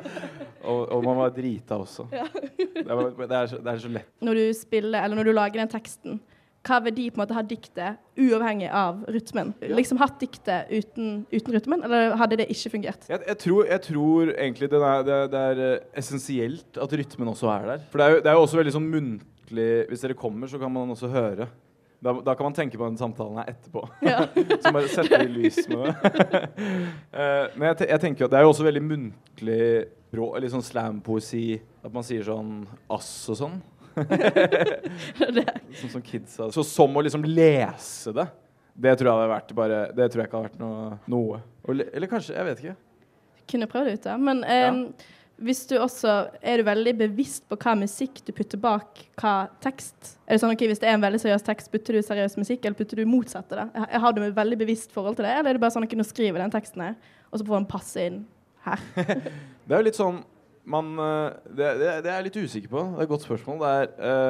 Og, 0.66 0.82
og 0.98 1.06
man 1.06 1.22
var 1.22 1.36
drita 1.38 1.78
også. 1.86 2.08
Det, 2.10 2.26
er, 2.26 3.06
det, 3.22 3.30
er 3.38 3.52
så, 3.54 3.62
det 3.62 3.76
er 3.76 3.84
så 3.86 3.94
lett. 4.00 4.10
Når 4.26 4.42
du 4.42 4.46
spiller, 4.58 5.04
eller 5.06 5.22
når 5.22 5.30
du 5.30 5.36
lager 5.38 5.62
den 5.62 5.72
teksten, 5.78 6.18
hva 6.66 6.80
verdi 6.84 7.10
på 7.12 7.20
en 7.20 7.24
måte 7.24 7.36
har 7.38 7.46
diktet 7.48 8.00
uavhengig 8.18 8.70
av 8.74 9.04
rytmen? 9.12 9.54
Liksom 9.62 10.00
hatt 10.02 10.18
diktet 10.22 10.72
uten, 10.72 11.26
uten 11.32 11.56
rytmen, 11.56 11.84
eller 11.86 12.16
hadde 12.20 12.40
det 12.42 12.48
ikke 12.54 12.74
fungert? 12.78 13.06
Jeg, 13.10 13.22
jeg, 13.28 13.38
tror, 13.44 13.66
jeg 13.70 13.84
tror 13.86 14.32
egentlig 14.34 14.72
det 14.72 14.82
er, 14.82 15.06
det, 15.06 15.20
det 15.34 15.44
er 15.52 15.62
eh, 15.68 15.84
essensielt 16.02 16.82
at 16.82 16.98
rytmen 17.02 17.32
også 17.36 17.52
er 17.54 17.70
der. 17.74 17.86
For 17.92 18.02
det 18.02 18.08
er 18.08 18.16
jo, 18.16 18.24
det 18.26 18.32
er 18.32 18.40
jo 18.40 18.48
også 18.48 18.62
veldig 18.62 18.76
sånn 18.80 18.90
muntlig 18.90 19.70
Hvis 19.92 20.02
dere 20.02 20.18
kommer, 20.18 20.50
så 20.50 20.60
kan 20.62 20.74
man 20.74 20.90
også 20.96 21.12
høre. 21.14 21.50
Da, 22.06 22.14
da 22.26 22.36
kan 22.38 22.46
man 22.50 22.54
tenke 22.54 22.78
på 22.78 22.86
den 22.86 22.98
samtalen 22.98 23.38
her 23.40 23.52
etterpå. 23.54 23.86
Ja. 24.06 24.26
Så 24.62 24.74
bare 24.74 24.90
sette 24.92 25.22
i 25.26 25.30
lys 25.32 25.64
med 25.72 25.86
det. 25.86 26.42
Eh, 27.16 27.46
men 27.56 27.70
jeg, 27.70 27.86
jeg 27.88 28.02
tenker 28.04 28.26
jo 28.26 28.28
at 28.28 28.34
det 28.34 28.38
er 28.42 28.44
jo 28.44 28.50
også 28.52 28.66
veldig 28.66 28.82
muntlig 28.84 29.60
litt 30.44 30.52
sånn 30.52 30.66
slam-poesi. 30.66 31.62
At 31.86 31.94
man 31.96 32.04
sier 32.04 32.26
sånn 32.28 32.66
ass 32.92 33.10
og 33.32 33.40
sånn. 33.40 33.56
Sånn 35.80 35.94
som 35.94 36.04
kidsa. 36.04 36.50
Så 36.52 36.64
som 36.68 36.96
å 36.96 37.04
liksom 37.06 37.26
lese 37.28 38.14
det, 38.16 38.28
det 38.76 38.96
tror 39.00 39.10
jeg 39.10 39.18
hadde 39.18 39.32
vært 39.32 39.52
bare 39.56 39.82
Det 39.96 40.08
tror 40.12 40.22
jeg 40.22 40.30
ikke 40.30 40.40
hadde 40.40 40.50
vært 40.50 40.64
noe. 40.64 40.98
noe. 41.12 41.42
Eller 41.72 42.12
kanskje, 42.12 42.36
jeg 42.36 42.48
vet 42.50 42.64
ikke. 42.64 42.76
Kunne 43.52 43.70
prøvd 43.72 43.88
det 43.88 43.94
ut, 44.00 44.08
da. 44.08 44.18
Men 44.20 44.44
eh, 44.44 44.80
hvis 45.46 45.66
du 45.70 45.76
også 45.80 46.14
Er 46.42 46.60
du 46.62 46.68
veldig 46.68 46.94
bevisst 47.00 47.46
på 47.50 47.58
hva 47.60 47.76
musikk 47.80 48.22
du 48.26 48.32
putter 48.36 48.60
bak 48.62 49.02
hva 49.22 49.36
tekst? 49.64 50.16
Er 50.26 50.36
det 50.36 50.44
sånn 50.44 50.54
ok, 50.56 50.66
Hvis 50.72 50.84
det 50.84 50.90
er 50.92 50.98
en 50.98 51.04
veldig 51.04 51.22
seriøs 51.24 51.46
tekst, 51.46 51.72
putter 51.74 51.98
du 51.98 52.04
seriøs 52.06 52.38
musikk, 52.40 52.64
eller 52.66 52.78
putter 52.80 53.02
du 53.02 53.10
motsatt 53.10 53.52
av 53.56 53.66
det? 53.66 53.88
Har 54.04 54.16
du 54.16 54.24
et 54.24 54.38
veldig 54.38 54.60
bevisst 54.64 54.96
forhold 54.96 55.20
til 55.20 55.28
det, 55.28 55.34
eller 55.40 55.54
er 55.54 55.60
det 55.60 55.64
bare 55.64 55.76
sånn 55.76 55.88
at 55.88 55.96
du 55.96 56.08
skriver 56.08 56.44
den 56.44 56.54
teksten 56.54 56.88
her, 56.88 56.96
og 57.32 57.40
så 57.40 57.48
får 57.48 57.60
den 57.62 57.70
passe 57.72 58.08
inn 58.10 58.24
her? 58.68 58.86
Det 59.66 59.74
er 59.74 59.82
jo 59.82 59.86
litt 59.88 59.98
sånn 59.98 60.20
man, 60.66 60.92
eh, 60.98 61.54
det, 61.54 61.70
det, 61.80 61.90
er 62.10 62.12
jeg 62.18 62.26
litt 62.28 62.38
usikker 62.42 62.72
på. 62.72 62.84
Det 62.92 63.00
er 63.00 63.06
et 63.06 63.12
godt 63.12 63.26
spørsmål. 63.28 63.64
Er, 63.70 63.90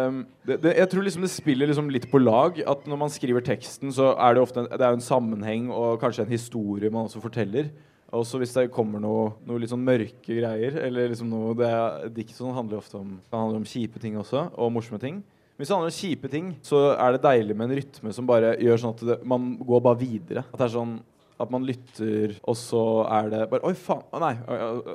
um, 0.09 0.21
det, 0.47 0.73
jeg 0.75 0.89
tror 0.91 1.05
liksom 1.07 1.25
det 1.25 1.31
spiller 1.31 1.69
liksom 1.71 1.91
litt 1.93 2.07
på 2.11 2.21
lag. 2.21 2.59
At 2.67 2.87
når 2.89 2.99
man 3.05 3.13
skriver 3.13 3.45
teksten, 3.45 3.93
så 3.95 4.11
er 4.13 4.35
det 4.35 4.43
ofte 4.43 4.63
en, 4.63 4.69
det 4.71 4.83
er 4.83 4.97
en 4.97 5.03
sammenheng 5.03 5.69
og 5.73 6.01
kanskje 6.03 6.25
en 6.25 6.33
historie 6.35 6.91
man 6.91 7.07
også 7.07 7.23
forteller. 7.23 7.71
Også 8.15 8.39
hvis 8.39 8.53
det 8.55 8.69
kommer 8.73 9.01
noe, 9.03 9.31
noe 9.47 9.59
litt 9.59 9.71
sånn 9.71 9.83
mørke 9.85 10.35
greier, 10.37 10.77
eller 10.85 11.09
liksom 11.11 11.31
noe 11.31 11.55
det 11.57 11.71
er, 11.71 12.11
Dikt 12.15 12.35
sånn 12.37 12.55
handler 12.55 12.83
ofte 12.83 12.99
om, 12.99 13.15
kan 13.31 13.47
handle 13.47 13.63
om 13.63 13.67
kjipe 13.67 13.99
ting 14.03 14.19
også, 14.21 14.49
og 14.53 14.75
morsomme 14.75 15.01
ting. 15.01 15.23
Hvis 15.55 15.69
det 15.71 15.75
handler 15.75 15.91
om 15.91 15.97
kjipe 15.97 16.29
ting, 16.31 16.53
så 16.67 16.81
er 16.93 17.15
det 17.15 17.23
deilig 17.23 17.55
med 17.55 17.69
en 17.69 17.79
rytme 17.79 18.11
som 18.15 18.27
bare 18.27 18.57
gjør 18.59 18.81
sånn 18.81 18.95
at 18.95 19.03
det, 19.07 19.19
man 19.27 19.53
går 19.63 19.83
bare 19.87 20.01
videre. 20.03 20.43
At 20.51 20.59
det 20.59 20.67
er 20.67 20.73
sånn 20.75 20.97
at 21.41 21.51
man 21.51 21.65
lytter, 21.67 22.37
og 22.47 22.55
så 22.55 22.81
er 23.11 23.29
det 23.33 23.41
bare 23.51 23.67
Oi, 23.67 23.73
faen. 23.75 24.03
Nei. 24.23 24.33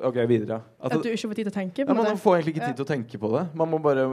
OK, 0.08 0.18
videre. 0.30 0.62
At 0.80 0.94
At 0.96 1.04
du 1.04 1.10
ikke 1.10 1.28
får 1.28 1.40
tid 1.40 1.48
til 1.50 1.52
å 1.52 1.56
tenke? 1.58 1.84
på 1.84 1.92
en 1.92 2.00
man 2.00 2.20
får 2.20 2.38
egentlig 2.38 2.54
ikke 2.56 2.70
tid 2.70 2.78
til 2.80 2.86
å 2.86 2.90
tenke 2.90 3.20
på 3.20 3.30
det. 3.34 3.42
Man 3.60 3.70
må 3.72 3.80
bare 3.84 4.06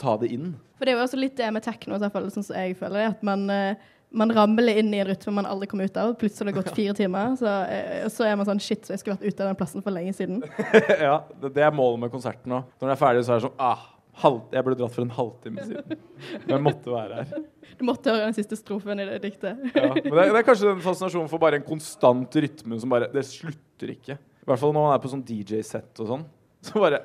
ta 0.00 0.16
det 0.20 0.30
inn. 0.32 0.54
For 0.78 0.88
det 0.88 0.94
er 0.94 0.98
jo 0.98 1.04
også 1.04 1.20
litt 1.20 1.36
det 1.36 1.50
med 1.52 1.64
tekno, 1.66 1.98
i 1.98 2.02
hvert 2.02 2.16
fall, 2.16 2.30
sånn 2.32 2.46
som 2.46 2.56
jeg 2.56 2.78
føler 2.80 3.02
det, 3.02 3.10
at 3.12 3.26
man, 3.28 3.44
eh, 3.52 3.90
man 4.10 4.32
ramler 4.32 4.80
inn 4.80 4.88
i 4.96 5.02
en 5.02 5.10
rytme 5.10 5.36
man 5.36 5.48
aldri 5.50 5.68
kommer 5.68 5.84
ut 5.90 6.00
av. 6.00 6.16
Plutselig 6.20 6.46
har 6.46 6.52
det 6.52 6.58
gått 6.62 6.74
fire 6.80 6.96
timer, 6.96 7.36
så, 7.36 7.54
eh, 7.68 8.08
så 8.08 8.24
er 8.24 8.40
man 8.40 8.48
sånn 8.48 8.64
Shit, 8.64 8.86
så 8.88 8.96
jeg 8.96 9.04
skulle 9.04 9.18
vært 9.18 9.28
ute 9.28 9.44
av 9.44 9.52
den 9.52 9.60
plassen 9.60 9.84
for 9.84 9.92
lenge 9.92 10.16
siden. 10.16 10.40
ja, 11.08 11.18
det, 11.42 11.52
det 11.58 11.68
er 11.68 11.76
målet 11.76 12.06
med 12.06 12.14
konserten 12.16 12.56
òg. 12.56 12.72
Når 12.80 12.88
den 12.88 12.96
er 12.96 13.02
ferdig, 13.04 13.26
så 13.28 13.36
er 13.36 13.42
det 13.42 13.50
sånn 13.50 13.60
ah, 13.60 13.84
halv, 14.22 14.40
Jeg 14.52 14.64
ble 14.66 14.74
dratt 14.78 14.94
for 14.94 15.04
en 15.06 15.12
halvtime 15.16 15.64
siden. 15.66 15.96
Men 16.44 16.52
jeg 16.54 16.62
måtte 16.66 16.92
være 16.94 17.20
her. 17.20 17.44
Du 17.80 17.84
måtte 17.88 18.12
høre 18.12 18.26
den 18.28 18.36
siste 18.36 18.56
strofen 18.58 19.00
i 19.00 19.06
det 19.08 19.18
diktet. 19.24 19.60
Ja. 19.74 19.88
Men 19.94 20.02
det, 20.04 20.12
er- 20.26 20.32
det 20.34 20.40
er 20.42 20.46
kanskje 20.48 20.68
den 20.74 20.82
fascinasjonen 20.84 21.30
for 21.32 21.40
bare 21.42 21.60
en 21.60 21.66
konstant 21.66 22.36
rytme 22.44 22.78
som 22.82 22.92
bare 22.92 23.08
Det 23.12 23.24
slutter 23.28 23.94
ikke. 23.96 24.18
I 24.20 24.48
hvert 24.50 24.60
fall 24.62 24.72
når 24.76 24.86
man 24.88 24.94
er 24.96 25.02
på 25.04 25.10
sånn 25.12 25.24
DJ-sett 25.28 26.00
og 26.04 26.08
sånn. 26.14 26.24
Så 26.66 26.80
bare 26.82 27.02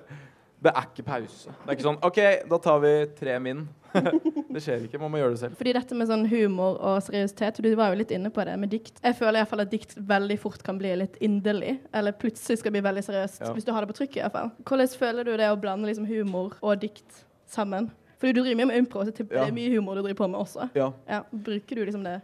Det 0.65 0.72
er 0.74 0.86
ikke 0.89 1.03
pause. 1.05 1.51
Det 1.53 1.69
er 1.69 1.75
ikke 1.77 1.86
sånn 1.86 1.98
OK, 2.07 2.19
da 2.50 2.57
tar 2.63 2.79
vi 2.81 2.91
tre 3.19 3.36
min. 3.43 3.60
det 4.55 4.62
skjer 4.65 4.86
ikke. 4.88 5.00
Man 5.00 5.12
må 5.13 5.19
gjøre 5.22 5.36
det 5.36 5.39
selv. 5.43 5.57
Fordi 5.60 5.74
dette 5.77 5.95
med 5.98 6.10
sånn 6.10 6.24
humor 6.31 6.79
og 6.84 6.98
seriøsitet, 7.05 7.60
du 7.63 7.67
var 7.79 7.93
jo 7.93 8.00
litt 8.01 8.12
inne 8.15 8.31
på 8.34 8.43
det 8.48 8.55
med 8.60 8.72
dikt. 8.74 8.98
Jeg 9.03 9.15
føler 9.19 9.38
i 9.38 9.43
hvert 9.43 9.51
fall 9.53 9.63
at 9.63 9.72
dikt 9.72 9.93
veldig 10.10 10.38
fort 10.41 10.63
kan 10.65 10.79
bli 10.81 10.91
litt 11.00 11.19
inderlig, 11.24 11.77
eller 11.95 12.17
plutselig 12.17 12.60
skal 12.63 12.74
bli 12.75 12.81
veldig 12.84 13.03
seriøst, 13.07 13.43
Ja. 13.45 13.53
hvis 13.55 13.67
du 13.67 13.72
har 13.75 13.86
det 13.86 13.91
på 13.93 13.98
trykk 14.01 14.17
i 14.17 14.24
hvert 14.25 14.36
fall. 14.39 14.51
Hvordan 14.65 14.98
føler 15.03 15.24
du 15.29 15.31
det 15.38 15.51
å 15.53 15.60
blande 15.62 15.88
liksom 15.88 16.10
humor 16.10 16.57
og 16.62 16.81
dikt 16.81 17.22
sammen? 17.48 17.91
Fordi 18.19 18.34
du 18.34 18.41
driver 18.41 18.57
mye 18.63 18.72
med 18.74 18.77
impro, 18.81 19.05
så 19.05 19.13
Ja. 19.13 19.45
det 19.45 19.48
er 19.48 19.53
mye 19.53 19.69
humor 19.77 19.95
du 19.95 20.01
driver 20.01 20.25
på 20.25 20.29
med 20.31 20.39
også. 20.41 20.69
Ja. 20.75 20.91
Ja, 21.07 21.22
Bruker 21.31 21.75
du 21.75 21.86
liksom 21.86 22.03
det? 22.03 22.22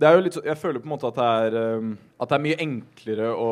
Det 0.00 0.08
er 0.08 0.14
jo 0.16 0.20
litt 0.24 0.32
så, 0.34 0.42
jeg 0.44 0.56
føler 0.56 0.80
på 0.80 0.88
en 0.88 0.96
måte 0.96 1.08
at 1.10 1.14
det 1.20 1.54
er, 1.54 1.76
um, 1.76 1.98
at 2.18 2.28
det 2.30 2.36
er 2.38 2.44
mye 2.48 2.56
enklere 2.64 3.30
å, 3.36 3.50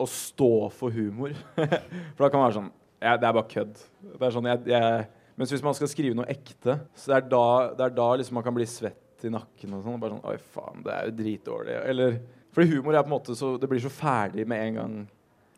å 0.00 0.06
stå 0.08 0.52
for 0.74 0.94
humor. 0.94 1.34
for 2.14 2.24
da 2.24 2.30
kan 2.30 2.40
man 2.40 2.48
være 2.48 2.58
sånn 2.60 2.70
ja, 3.02 3.16
Det 3.18 3.26
er 3.26 3.34
bare 3.34 3.50
kødd. 3.50 3.80
Det 4.14 4.26
er 4.26 4.34
sånn, 4.36 4.46
jeg, 4.46 4.60
jeg, 4.70 5.06
mens 5.40 5.52
hvis 5.54 5.64
man 5.64 5.74
skal 5.74 5.90
skrive 5.90 6.14
noe 6.14 6.28
ekte, 6.30 6.76
så 6.94 7.10
det 7.10 7.16
er 7.18 7.24
da, 7.32 7.46
det 7.78 7.86
er 7.88 7.96
da 7.96 8.10
liksom 8.20 8.36
man 8.38 8.44
kan 8.46 8.54
bli 8.54 8.66
svett 8.70 9.26
i 9.26 9.32
nakken 9.32 9.74
og 9.74 9.82
sånn. 9.86 9.98
Bare 10.02 10.14
sånn 10.14 10.28
Oi, 10.30 10.36
faen, 10.54 10.84
det 10.86 10.94
er 10.94 11.08
jo 11.10 11.16
dritdårlig. 11.18 11.80
Eller 11.92 12.20
Fordi 12.52 12.68
humor 12.76 12.94
er 12.94 13.02
på 13.04 13.10
en 13.10 13.16
måte 13.16 13.34
så 13.38 13.56
Det 13.58 13.68
blir 13.70 13.82
så 13.82 13.90
ferdig 13.92 14.46
med 14.48 14.66
en 14.68 14.78
gang. 14.80 14.96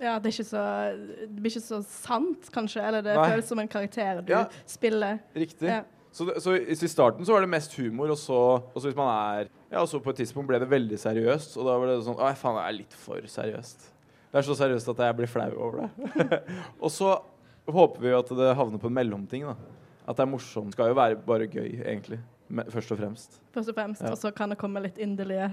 Ja, 0.03 0.19
det 0.19 0.31
er 0.31 0.35
ikke 0.35 0.47
så 0.49 0.63
Det 0.97 1.29
blir 1.39 1.53
ikke 1.53 1.65
så 1.65 1.81
sant, 1.87 2.49
kanskje? 2.55 2.83
Eller 2.85 3.05
det 3.05 3.17
Nei. 3.17 3.27
føles 3.33 3.51
som 3.51 3.61
en 3.63 3.71
karakter 3.71 4.23
du 4.25 4.33
Ja. 4.33 4.47
spiller. 4.67 5.21
Riktig. 5.37 5.69
Ja. 5.69 5.83
Så, 6.15 6.25
det, 6.29 6.41
så 6.43 6.55
i, 6.55 6.71
i 6.71 6.89
starten 6.91 7.27
så 7.27 7.35
var 7.35 7.43
det 7.43 7.51
mest 7.51 7.73
humor, 7.75 8.13
og 8.15 8.19
så, 8.19 8.37
og 8.63 8.77
så 8.79 8.87
hvis 8.87 8.97
man 8.99 9.11
er 9.11 9.49
Ja, 9.73 9.81
og 9.81 9.89
så 9.91 9.99
på 9.99 10.13
et 10.15 10.21
tidspunkt 10.23 10.47
ble 10.47 10.61
det 10.63 10.71
veldig 10.71 10.99
seriøst, 11.03 11.57
og 11.59 11.67
da 11.67 11.75
var 11.81 11.91
det 11.91 11.97
sånn 12.07 12.21
Å, 12.23 12.31
faen, 12.39 12.61
det 12.61 12.67
er 12.69 12.77
litt 12.77 12.95
for 12.95 13.27
seriøst. 13.27 13.89
Det 14.35 14.41
er 14.41 14.47
så 14.49 14.57
seriøst 14.59 14.89
at 14.91 15.01
jeg 15.07 15.15
blir 15.15 15.31
flau 15.31 15.53
over 15.63 15.85
det. 15.85 16.39
og 16.83 16.91
så 16.91 17.13
håper 17.71 18.03
vi 18.03 18.11
jo 18.11 18.19
at 18.19 18.33
det 18.35 18.49
havner 18.59 18.81
på 18.83 18.91
en 18.91 18.97
mellomting, 18.97 19.45
da. 19.47 19.55
At 20.05 20.19
det 20.19 20.25
er 20.25 20.33
morsomt. 20.33 20.75
Skal 20.75 20.91
jo 20.91 20.97
være 20.99 21.21
bare 21.23 21.47
gøy, 21.47 21.69
egentlig. 21.85 22.19
Først 22.75 22.91
og 22.91 22.99
fremst. 22.99 23.39
Først 23.55 23.71
og 23.71 23.79
fremst. 23.79 24.03
Ja. 24.03 24.11
Og 24.11 24.19
så 24.19 24.35
kan 24.35 24.51
det 24.51 24.59
komme 24.59 24.83
litt 24.83 24.99
inderlige 24.99 25.53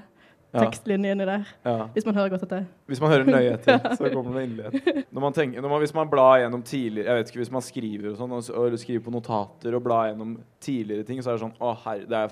inni 0.51 1.13
der. 1.13 1.45
ja. 1.63 1.87
Hvis 1.93 2.05
man 2.09 2.17
hører 2.17 2.33
godt 2.33 2.43
etter. 2.43 2.65
Hvis 2.89 2.99
man 2.99 3.13
hører 3.13 3.29
nøye 3.29 3.53
etter, 3.53 3.85
så 3.97 4.09
kommer 4.09 4.39
det 4.39 4.49
inderlighet. 4.49 5.05
Når 5.13 5.21
man 5.21 5.33
tenker, 5.37 5.61
når 5.61 5.69
man, 5.69 5.79
hvis 5.85 5.93
man 5.93 6.09
blar 6.09 6.39
gjennom 6.41 6.63
tidligere 6.63 7.07
Jeg 7.07 7.15
vet 7.15 7.29
ikke, 7.29 7.39
Hvis 7.39 7.51
man 7.51 7.61
skriver 7.61 8.09
og 8.11 8.17
sånn, 8.17 8.33
og, 8.33 8.79
skriver 8.81 9.05
på 9.05 9.13
notater 9.13 9.77
og 9.77 9.83
blar 9.85 10.09
gjennom 10.09 10.39
tidligere 10.59 11.05
ting, 11.07 11.21
så 11.21 11.31
er 11.31 11.37
det 11.37 11.45
sånn 11.45 11.55
Å, 11.61 11.75
herre, 11.85 12.09
det 12.09 12.23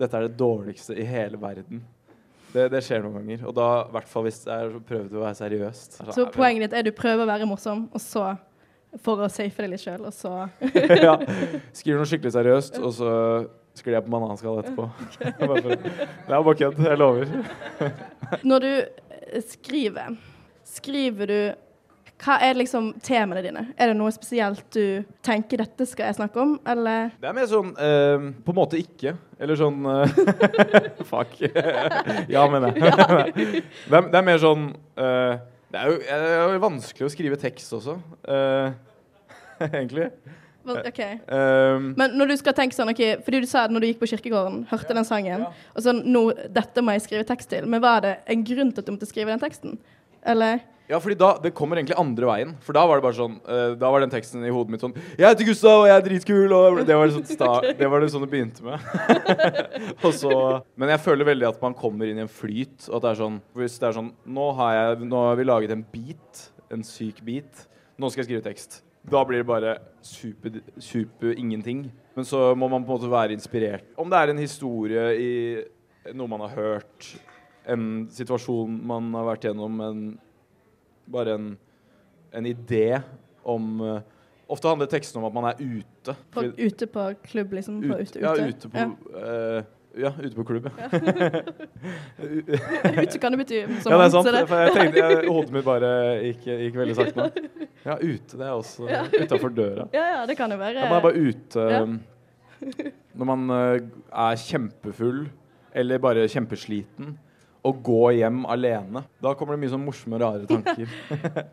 dette 0.00 0.16
er 0.16 0.24
det 0.26 0.38
dårligste 0.40 0.96
i 0.98 1.04
hele 1.06 1.38
verden. 1.38 1.82
Det, 2.52 2.68
det 2.72 2.82
skjer 2.84 3.02
noen 3.04 3.20
ganger. 3.20 3.44
Og 3.48 3.54
da, 3.56 3.68
i 3.88 3.94
hvert 3.96 4.08
fall 4.10 4.26
hvis 4.26 4.42
jeg 4.44 4.80
prøver 4.88 5.18
å 5.18 5.24
være 5.24 5.38
seriøst. 5.40 6.00
Altså, 6.02 6.16
Så 6.18 6.26
poenget 6.34 6.66
ditt 6.66 6.76
er 6.78 6.86
du 6.86 6.92
prøver 6.96 7.24
å 7.24 7.30
være 7.30 7.48
morsom, 7.48 7.86
og 7.92 8.02
så 8.02 8.34
for 9.00 9.24
å 9.24 9.28
safe 9.32 9.64
deg 9.64 9.72
litt 9.72 9.80
sjøl, 9.80 10.04
og 10.04 10.12
så 10.12 10.34
ja. 11.06 11.14
Skriver 11.72 12.02
noe 12.02 12.08
skikkelig 12.10 12.34
seriøst, 12.34 12.76
og 12.82 12.92
så 12.98 13.12
sklir 13.78 13.96
jeg 13.96 14.04
på 14.04 14.12
bananskall 14.12 14.60
etterpå. 14.60 14.88
Det 15.18 15.32
er 15.32 16.44
bare 16.44 16.56
kødd. 16.60 16.82
Jeg 16.84 17.00
lover. 17.00 17.32
Når 18.44 18.66
du 18.66 19.40
skriver, 19.48 20.18
skriver 20.68 21.32
du 21.32 21.38
Hva 22.22 22.36
er 22.46 22.54
liksom 22.54 22.92
temaene 23.02 23.42
dine? 23.42 23.64
Er 23.74 23.90
det 23.90 23.96
noe 23.98 24.12
spesielt 24.14 24.62
du 24.74 25.02
tenker 25.26 25.62
dette 25.64 25.86
skal 25.90 26.06
jeg 26.08 26.20
snakke 26.20 26.38
om, 26.38 26.52
eller 26.68 27.10
Det 27.18 27.30
er 27.30 27.34
mer 27.34 27.48
sånn 27.50 27.72
uh, 27.74 28.28
På 28.46 28.54
en 28.54 28.58
måte 28.60 28.78
ikke. 28.78 29.16
Eller 29.42 29.58
sånn 29.58 29.82
uh, 29.82 30.20
Fuck. 31.10 31.40
ja, 32.34 32.44
mener 32.52 32.70
jeg. 32.70 32.84
det, 33.90 33.96
er, 33.96 34.06
det 34.06 34.20
er 34.20 34.28
mer 34.28 34.38
sånn 34.42 34.68
uh, 34.70 35.34
Det 35.72 35.82
er 35.82 35.90
jo 35.90 35.98
det 35.98 36.30
er 36.30 36.54
jo 36.54 36.62
vanskelig 36.62 37.08
å 37.08 37.12
skrive 37.12 37.40
tekst 37.40 37.74
også, 37.74 37.96
egentlig. 39.64 40.10
OK. 40.62 41.00
Um, 41.26 41.86
Men 41.98 42.12
når 42.14 42.32
du 42.32 42.34
skal 42.38 42.54
tenke 42.54 42.76
sånn, 42.76 42.92
ok, 42.92 43.24
fordi 43.24 43.40
du 43.42 43.48
sa 43.50 43.64
at 43.66 43.72
når 43.72 43.82
du 43.82 43.88
gikk 43.88 44.02
på 44.02 44.10
kirkegården, 44.12 44.60
hørte 44.70 44.94
den 44.94 45.08
sangen, 45.08 45.46
og 45.48 45.82
sånn 45.82 46.04
nå, 46.06 46.28
dette 46.54 46.84
må 46.84 46.94
jeg 46.94 47.06
skrive 47.06 47.26
tekst 47.26 47.50
til, 47.50 47.66
men 47.66 47.82
var 47.82 48.04
det 48.04 48.12
en 48.30 48.44
grunn 48.46 48.70
til 48.70 48.84
at 48.84 48.90
du 48.90 48.94
måtte 48.94 49.08
skrive 49.10 49.32
den 49.32 49.42
teksten? 49.42 49.80
Eller? 50.28 50.62
Ja, 50.90 50.98
fordi 51.00 51.16
da 51.18 51.30
Det 51.42 51.52
kommer 51.56 51.78
egentlig 51.78 51.96
andre 52.00 52.28
veien. 52.28 52.54
For 52.64 52.76
da 52.76 52.82
var 52.88 52.98
det 52.98 53.04
bare 53.06 53.16
sånn 53.16 53.38
uh, 53.46 53.74
Da 53.78 53.90
var 53.92 54.02
den 54.02 54.12
teksten 54.12 54.44
i 54.44 54.52
hodet 54.52 54.74
mitt 54.74 54.84
sånn 54.84 54.94
'Jeg 55.16 55.24
heter 55.24 55.48
Gustav, 55.48 55.82
og 55.82 55.88
jeg 55.88 55.96
er 55.96 56.06
dritkul', 56.06 56.54
og 56.56 56.82
det 56.86 56.96
var 56.98 57.08
det 57.08 57.16
sånn, 57.16 57.28
sta, 57.30 57.50
det, 57.80 57.88
var 57.88 58.02
det 58.02 58.10
sånn 58.12 58.26
det 58.26 58.30
begynte 58.32 58.66
med. 58.66 58.78
og 60.06 60.12
så 60.12 60.32
Men 60.76 60.94
jeg 60.94 61.04
føler 61.06 61.28
veldig 61.32 61.48
at 61.48 61.60
man 61.62 61.76
kommer 61.78 62.10
inn 62.10 62.20
i 62.20 62.26
en 62.26 62.30
flyt, 62.30 62.88
og 62.90 62.98
at 62.98 63.06
det 63.06 63.12
er 63.12 63.20
sånn 63.22 63.42
Hvis 63.56 63.78
det 63.78 63.88
er 63.88 63.98
sånn 63.98 64.12
Nå 64.26 64.48
har, 64.58 64.72
jeg, 64.78 65.10
nå 65.10 65.26
har 65.28 65.38
vi 65.38 65.48
laget 65.48 65.74
en 65.74 65.84
beat, 65.92 66.48
en 66.72 66.82
syk 66.86 67.22
beat. 67.24 67.68
Nå 68.00 68.10
skal 68.10 68.22
jeg 68.22 68.32
skrive 68.32 68.46
tekst. 68.46 68.82
Da 69.02 69.24
blir 69.26 69.42
det 69.42 69.48
bare 69.48 69.76
super, 70.02 70.60
super 70.78 71.34
ingenting. 71.34 71.90
Men 72.14 72.26
så 72.28 72.52
må 72.54 72.68
man 72.68 72.84
på 72.84 72.92
en 72.92 73.00
måte 73.00 73.10
være 73.10 73.34
inspirert. 73.34 73.86
Om 73.98 74.10
det 74.10 74.18
er 74.18 74.32
en 74.32 74.42
historie 74.42 75.06
i 75.18 75.32
noe 76.14 76.30
man 76.30 76.44
har 76.46 76.54
hørt, 76.56 77.08
en 77.70 78.06
situasjon 78.10 78.74
man 78.86 79.10
har 79.16 79.26
vært 79.32 79.48
gjennom, 79.48 79.80
en, 79.86 80.02
bare 81.12 81.36
en, 81.38 81.52
en 82.32 82.46
idé 82.50 83.00
om 83.44 83.80
uh, 83.80 84.00
Ofte 84.52 84.68
handler 84.68 84.84
teksten 84.92 85.16
om 85.22 85.30
at 85.30 85.32
man 85.32 85.46
er 85.48 85.56
ute. 85.62 86.12
På, 86.34 86.42
ute 86.44 86.84
på 86.92 87.04
klubb, 87.24 87.54
liksom? 87.56 87.78
På 87.88 87.96
ut- 87.96 88.10
ute, 88.10 88.20
Ja, 88.20 88.34
ute? 88.36 88.68
på, 88.68 88.76
på, 88.76 89.16
Uh, 89.16 89.62
ja, 89.96 90.10
ute 90.18 90.34
på 90.36 90.44
klubb. 90.44 90.66
Ja, 90.76 90.88
ute 93.02 93.18
kan 93.20 93.32
det 93.32 93.38
bety 93.42 93.60
som 93.82 93.92
ja 93.92 93.98
det 94.00 94.06
er 94.06 94.12
sant. 94.14 94.30
For 94.50 94.62
jeg 94.66 94.74
tenkte, 94.76 95.02
jeg, 95.02 95.26
hodet 95.28 95.54
mitt 95.56 95.66
bare 95.66 95.90
gikk, 96.26 96.46
gikk 96.66 96.78
veldig 96.82 96.96
sakte. 96.98 97.26
Ja, 97.86 97.96
ute. 97.98 98.38
Det 98.38 98.46
er 98.46 98.54
også 98.54 98.88
Ja. 98.90 99.02
utafor 99.24 99.50
døra. 99.56 99.88
Ja, 99.94 100.04
ja, 100.16 100.20
det 100.28 100.36
kan 100.38 100.50
jo 100.52 100.58
være 100.60 100.76
Ja, 100.80 100.88
man 100.90 100.98
er 101.00 101.06
bare 101.08 101.28
ute 101.28 101.68
Ja. 101.72 101.82
um, 101.82 102.00
når 103.18 103.26
man 103.32 103.40
uh, 103.50 103.76
er 104.28 104.36
kjempefull 104.38 105.24
eller 105.74 105.98
bare 105.98 106.28
kjempesliten 106.30 107.16
og 107.62 107.82
gå 107.86 108.10
hjem 108.18 108.42
alene. 108.50 109.04
Da 109.22 109.34
kommer 109.38 109.54
det 109.54 109.62
mye 109.62 109.72
sånn 109.72 109.84
morsomme, 109.84 110.18
rare 110.22 110.46
tanker. 110.50 110.90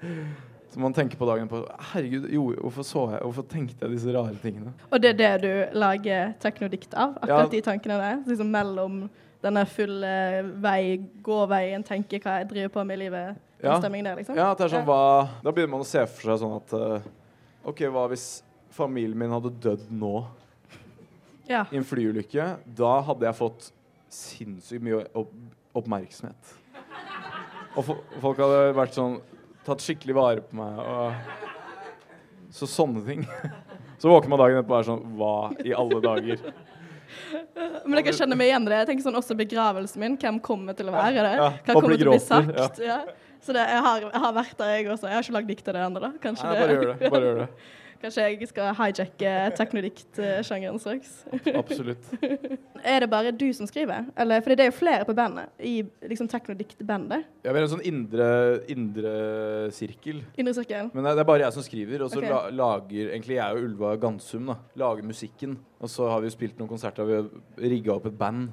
Som 0.69 0.83
man 0.85 0.93
tenker 0.93 1.17
på 1.17 1.25
dagen 1.25 1.47
på 1.49 1.63
Herregud, 1.91 2.27
jo, 2.29 2.43
hvorfor 2.61 2.85
så 2.85 3.03
jeg 3.15 3.23
Hvorfor 3.25 3.45
tenkte 3.49 3.87
jeg 3.87 3.95
disse 3.95 4.13
rare 4.13 4.35
tingene? 4.41 4.73
Og 4.93 5.01
det 5.01 5.15
er 5.15 5.17
det 5.17 5.31
du 5.41 5.79
lager 5.81 6.35
teknodikt 6.41 6.93
av? 6.93 7.15
Ja. 7.17 7.25
Akkurat 7.25 7.55
de 7.55 7.61
tankene 7.65 7.97
der? 8.01 8.19
Liksom 8.29 8.51
mellom 8.53 8.99
denne 9.41 9.63
fulle 9.71 10.13
vei, 10.61 10.99
gå 11.23 11.37
veien, 11.49 11.85
tenke 11.87 12.19
hva 12.21 12.41
jeg 12.41 12.49
driver 12.51 12.73
på 12.75 12.83
med 12.85 12.99
i 12.99 13.03
livet, 13.05 13.37
Ja. 13.63 13.77
der, 13.79 14.15
liksom? 14.15 14.35
Ja, 14.35 14.53
det 14.53 14.65
er 14.65 14.73
sånn, 14.75 14.85
hva, 14.85 15.29
Da 15.43 15.51
begynner 15.51 15.71
man 15.77 15.85
å 15.85 15.87
se 15.87 16.05
for 16.07 16.29
seg 16.29 16.41
sånn 16.43 16.57
at 16.57 16.73
uh, 16.73 17.07
OK, 17.71 17.81
hva 17.91 18.07
hvis 18.11 18.43
familien 18.75 19.17
min 19.17 19.31
hadde 19.31 19.51
dødd 19.63 19.89
nå 19.91 20.25
Ja. 21.49 21.65
i 21.71 21.77
en 21.77 21.83
flyulykke? 21.87 22.57
Da 22.77 22.99
hadde 23.01 23.25
jeg 23.25 23.35
fått 23.39 23.71
sinnssykt 24.09 24.83
mye 24.83 25.05
opp 25.15 25.33
oppmerksomhet. 25.77 26.55
Og 27.77 27.85
fo 27.85 27.97
folk 28.21 28.41
hadde 28.41 28.63
vært 28.77 28.97
sånn 28.97 29.19
Tatt 29.67 29.83
skikkelig 29.83 30.15
vare 30.15 30.41
på 30.41 30.55
meg. 30.57 30.77
Og 30.81 32.53
så 32.55 32.65
sånne 32.69 33.03
ting. 33.05 33.25
Så 33.99 34.09
våkner 34.09 34.31
man 34.31 34.39
dagen 34.39 34.61
etterpå 34.61 34.73
og 34.73 34.79
er 34.79 34.87
sånn 34.87 35.01
Hva 35.19 35.33
i 35.67 35.73
alle 35.75 35.99
dager? 36.01 36.45
Men 37.83 37.99
jeg 37.99 38.05
kan 38.07 38.17
kjenne 38.21 38.37
meg 38.39 38.49
igjen 38.49 38.65
i 38.65 38.71
det. 38.71 38.77
Jeg 38.79 38.89
tenker 38.91 39.05
sånn 39.09 39.17
også 39.19 39.35
begravelsen 39.37 40.01
min. 40.01 40.15
Hvem 40.21 40.39
kommer 40.45 40.77
til 40.77 40.89
å 40.89 40.95
være 40.95 41.25
det? 41.25 41.33
Hva 41.41 41.75
kommer 41.75 41.97
til 41.97 42.07
å 42.07 42.15
bli 42.15 42.21
sagt? 42.23 42.79
Ja. 42.81 43.01
Så 43.43 43.55
det, 43.55 43.65
jeg, 43.71 43.83
har, 43.85 44.03
jeg 44.03 44.21
har 44.23 44.33
vært 44.35 44.55
der, 44.59 44.71
jeg 44.75 44.87
også. 44.93 45.07
Jeg 45.07 45.15
har 45.15 45.27
ikke 45.27 45.35
lagd 45.37 45.51
dikt 45.51 45.69
av 45.71 45.77
det 45.77 45.83
ennå, 45.85 46.01
da. 46.03 46.09
Kanskje, 46.23 46.47
Nei, 46.47 46.55
bare 46.59 46.75
gjør 46.75 46.89
det. 46.89 47.11
Bare 47.13 47.29
gjør 47.29 47.37
det. 47.41 47.47
Kanskje 47.99 48.23
jeg 48.23 48.47
skal 48.47 48.69
hijacke 48.77 49.31
teknodikt-sjangeren 49.57 50.77
straks. 50.79 51.25
Absolutt. 51.61 52.05
Er 52.79 53.03
det 53.03 53.09
bare 53.11 53.33
du 53.35 53.45
som 53.55 53.67
skriver? 53.67 54.05
Eller, 54.15 54.39
for 54.45 54.55
det 54.55 54.63
er 54.63 54.69
jo 54.69 54.75
flere 54.77 55.07
på 55.07 55.15
bandet. 55.17 55.49
I 55.59 55.81
liksom 56.07 56.29
teknodikt-bandet. 56.31 57.25
Ja, 57.43 57.51
vi 57.51 57.59
er 57.59 57.65
en 57.65 57.73
sånn 57.73 57.83
indre, 57.89 58.29
indre 58.71 59.15
sirkel. 59.75 60.21
Indre 60.39 60.53
sirkel. 60.55 60.87
Men 60.93 61.03
det 61.03 61.11
er- 61.11 61.19
er 61.19 61.27
bare 61.27 61.43
jeg 61.43 61.57
som 61.57 61.65
skriver. 61.65 62.05
Og 62.05 62.13
så 62.13 62.21
okay. 62.23 62.31
la, 62.31 62.41
lager 62.49 63.11
egentlig 63.11 63.35
jeg 63.35 63.57
og 63.57 63.63
Ulva 63.67 63.95
Gansum 63.99 64.45
da, 64.47 64.55
lager 64.79 65.03
musikken. 65.03 65.57
Og 65.81 65.89
så 65.91 66.07
har 66.09 66.21
vi 66.21 66.31
jo 66.31 66.37
spilt 66.37 66.57
noen 66.57 66.71
konserter. 66.71 67.03
Vi 67.03 67.19
har 67.19 67.27
rigga 67.69 67.97
opp 67.97 68.05
et 68.07 68.17
band 68.17 68.47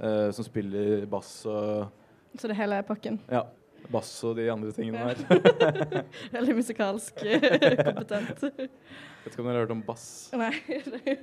eh, 0.00 0.30
som 0.32 0.44
spiller 0.44 1.06
bass 1.06 1.46
og 1.46 1.92
Så 2.36 2.48
det 2.50 2.56
hele 2.58 2.82
er 2.82 2.82
pakken. 2.82 3.20
Ja. 3.30 3.46
Bass 3.92 4.12
og 4.26 4.36
de 4.38 4.48
andre 4.52 4.72
tingene 4.74 5.14
der. 5.14 6.04
Veldig 6.36 6.56
musikalsk 6.58 7.22
eh, 7.24 7.46
kompetent. 7.88 8.44
Vet 8.46 9.32
ikke 9.32 9.42
om 9.42 9.48
dere 9.48 9.56
har 9.56 9.64
hørt 9.64 9.74
om 9.76 9.82
bass? 9.86 10.06
Nei. 10.36 10.52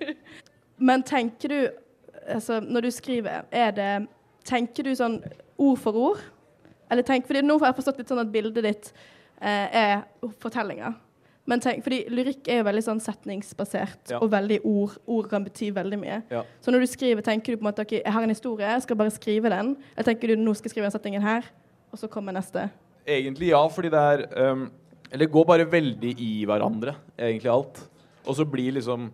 Men 0.90 1.04
tenker 1.06 1.54
du 1.54 1.60
altså, 2.28 2.60
Når 2.64 2.88
du 2.88 2.92
skriver, 2.92 3.46
er 3.52 3.72
det 3.78 3.92
Tenker 4.48 4.84
du 4.84 4.92
sånn 4.98 5.20
ord 5.62 5.78
for 5.80 5.96
ord? 5.96 6.24
Eller 6.92 7.06
tenk, 7.08 7.28
fordi 7.30 7.44
Nå 7.46 7.56
har 7.62 7.72
jeg 7.72 7.78
forstått 7.80 8.02
litt 8.02 8.12
sånn 8.12 8.22
at 8.26 8.32
bildet 8.34 8.66
ditt 8.66 8.90
eh, 9.40 9.68
er 9.72 10.02
fortellinger. 10.44 10.98
Men 11.50 11.60
tenk, 11.64 11.82
fordi 11.84 12.02
lyrikk 12.12 12.48
er 12.52 12.62
jo 12.62 12.66
veldig 12.70 12.84
sånn 12.86 13.02
setningsbasert 13.04 14.12
Ja. 14.14 14.20
og 14.24 14.30
veldig 14.32 14.60
ord. 14.68 14.94
Ord 15.12 15.30
kan 15.32 15.44
bety 15.44 15.72
veldig 15.76 16.00
mye. 16.00 16.22
Ja. 16.32 16.44
Så 16.64 16.72
når 16.72 16.84
du 16.86 16.92
skriver, 16.92 17.24
tenker 17.26 17.52
du 17.56 17.60
på 17.60 17.66
en 17.66 17.70
måte 17.72 17.84
ok, 17.84 17.98
jeg 17.98 18.14
har 18.16 18.24
en 18.24 18.32
historie, 18.32 18.70
jeg 18.76 18.86
skal 18.86 19.00
bare 19.00 19.12
skrive 19.16 19.52
den. 19.52 19.74
Eller 19.96 20.08
tenker 20.08 20.32
du 20.32 20.40
nå 20.40 20.54
skal 20.56 20.70
jeg 20.70 20.76
skrive 20.76 20.88
den 20.88 20.96
setningen 20.96 21.26
her, 21.26 21.50
og 21.94 22.00
så 22.02 22.10
kommer 22.10 22.34
neste? 22.36 22.66
Egentlig 23.06 23.52
ja, 23.52 23.62
fordi 23.70 23.92
det 23.94 24.00
er 24.00 24.52
um, 24.52 24.70
Eller 25.14 25.30
går 25.30 25.46
bare 25.46 25.66
veldig 25.70 26.14
i 26.24 26.32
hverandre, 26.50 26.96
egentlig 27.20 27.52
alt. 27.52 27.82
Og 28.26 28.36
så 28.36 28.46
blir 28.50 28.74
liksom 28.80 29.12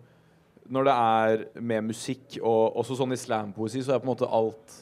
Når 0.70 0.86
det 0.86 0.92
er 0.94 1.44
med 1.60 1.82
musikk, 1.90 2.38
og 2.40 2.76
også 2.78 2.96
sånn 2.96 3.12
i 3.12 3.18
slampoesi, 3.18 3.82
så 3.82 3.94
er 3.96 4.02
på 4.02 4.06
en 4.06 4.12
måte 4.14 4.28
alt 4.30 4.76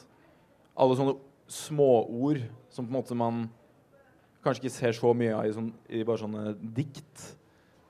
Alle 0.79 0.95
sånne 0.95 1.17
småord 1.49 2.43
som 2.69 2.85
på 2.85 2.93
en 2.93 2.99
måte 2.99 3.17
man 3.17 3.47
kanskje 4.45 4.63
ikke 4.63 4.75
ser 4.75 4.93
så 4.95 5.11
mye 5.17 5.33
av 5.35 5.47
i, 5.49 5.53
sånn, 5.55 5.71
i 5.89 6.03
bare 6.05 6.21
sånne 6.21 6.51
dikt. 6.77 7.23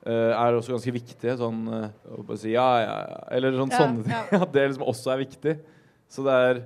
Uh, 0.00 0.32
er 0.32 0.56
også 0.56 0.72
ganske 0.72 0.94
viktige. 0.96 1.36
Sånn 1.38 1.60
uh, 1.68 2.32
si 2.40 2.54
ja, 2.56 2.64
ja, 2.80 2.94
ja. 3.04 3.18
Eller 3.36 3.54
sånn, 3.60 3.70
Ja, 3.70 3.82
sånne 3.84 4.06
ting. 4.06 4.14
ja. 4.16 4.40
At 4.46 4.54
det 4.56 4.64
liksom 4.70 4.86
også 4.88 5.12
er 5.12 5.20
viktig. 5.20 5.54
Så 6.10 6.24
det 6.26 6.38
er 6.48 6.62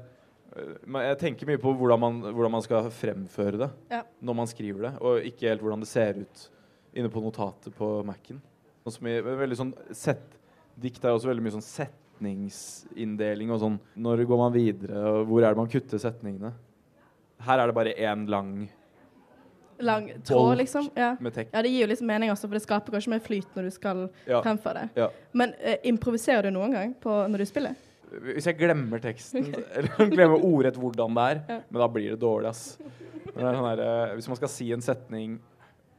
Jeg 0.54 1.18
tenker 1.18 1.49
mye 1.50 1.58
på 1.58 1.73
hvordan 1.75 2.00
man, 2.00 2.20
hvordan 2.30 2.52
man 2.54 2.62
skal 2.62 2.90
fremføre 2.94 3.58
det 3.58 3.70
Ja. 3.90 4.02
når 4.23 4.34
man 4.38 4.46
skriver 4.46 4.82
det, 4.88 4.92
og 5.02 5.25
ikke 5.26 5.49
helt 5.50 5.61
hvordan 5.64 5.80
det 5.82 5.88
ser 5.90 6.20
ut 6.20 6.50
inne 6.94 7.11
på 7.11 7.23
notatet 7.23 7.75
på 7.75 8.04
Mac-en. 8.06 8.40
Sånn 8.87 9.75
sånn 9.94 10.16
Dikt 10.75 11.04
er 11.04 11.14
også 11.14 11.28
veldig 11.30 11.42
mye 11.42 11.54
sånn 11.54 11.62
setningsinndeling 11.62 13.50
og 13.54 13.61
sånn. 13.62 13.76
Når 13.96 14.25
går 14.26 14.38
man 14.40 14.52
videre, 14.54 15.02
og 15.06 15.26
hvor 15.30 15.44
er 15.44 15.54
det 15.54 15.61
man 15.61 15.70
kutter 15.70 15.99
setningene? 16.02 16.52
Her 17.44 17.58
er 17.62 17.66
det 17.70 17.75
bare 17.75 17.94
én 17.94 18.26
lang 18.28 18.68
Lang 19.82 20.06
tråd, 20.23 20.56
liksom. 20.61 20.87
Ja. 20.94 21.16
ja, 21.18 21.62
det 21.62 21.70
gir 21.70 21.80
jo 21.82 21.87
liksom 21.90 22.06
mening 22.06 22.30
også, 22.30 22.46
for 22.46 22.54
det 22.54 22.62
skaper 22.62 22.94
kanskje 22.94 23.11
mer 23.11 23.18
flyt 23.25 23.56
når 23.56 23.62
du 23.66 23.70
skal 23.75 24.04
Ja. 24.26 24.40
fremføre 24.40 24.88
det. 24.94 25.08
Men 25.32 25.52
eh, 25.58 25.78
improviserer 25.84 26.42
du 26.46 26.50
noen 26.54 26.73
gang 26.73 26.94
på, 26.94 27.11
når 27.28 27.38
du 27.38 27.44
spiller? 27.44 27.75
Hvis 28.23 28.47
jeg 28.49 28.59
glemmer 28.59 29.02
teksten, 29.02 29.50
eller 29.75 30.09
glemmer 30.14 30.44
ordrett 30.44 30.78
hvordan 30.80 31.16
det 31.16 31.26
er, 31.33 31.42
Ja. 31.49 31.59
men 31.68 31.80
da 31.83 31.88
blir 31.90 32.14
det 32.14 32.21
dårlig, 32.23 32.52
ass. 32.52 32.78
Det 33.25 33.35
sånn 33.42 33.66
der, 33.66 33.83
eh, 33.85 34.14
hvis 34.14 34.28
man 34.30 34.38
skal 34.38 34.52
si 34.52 34.71
en 34.75 34.85
setning 34.85 35.38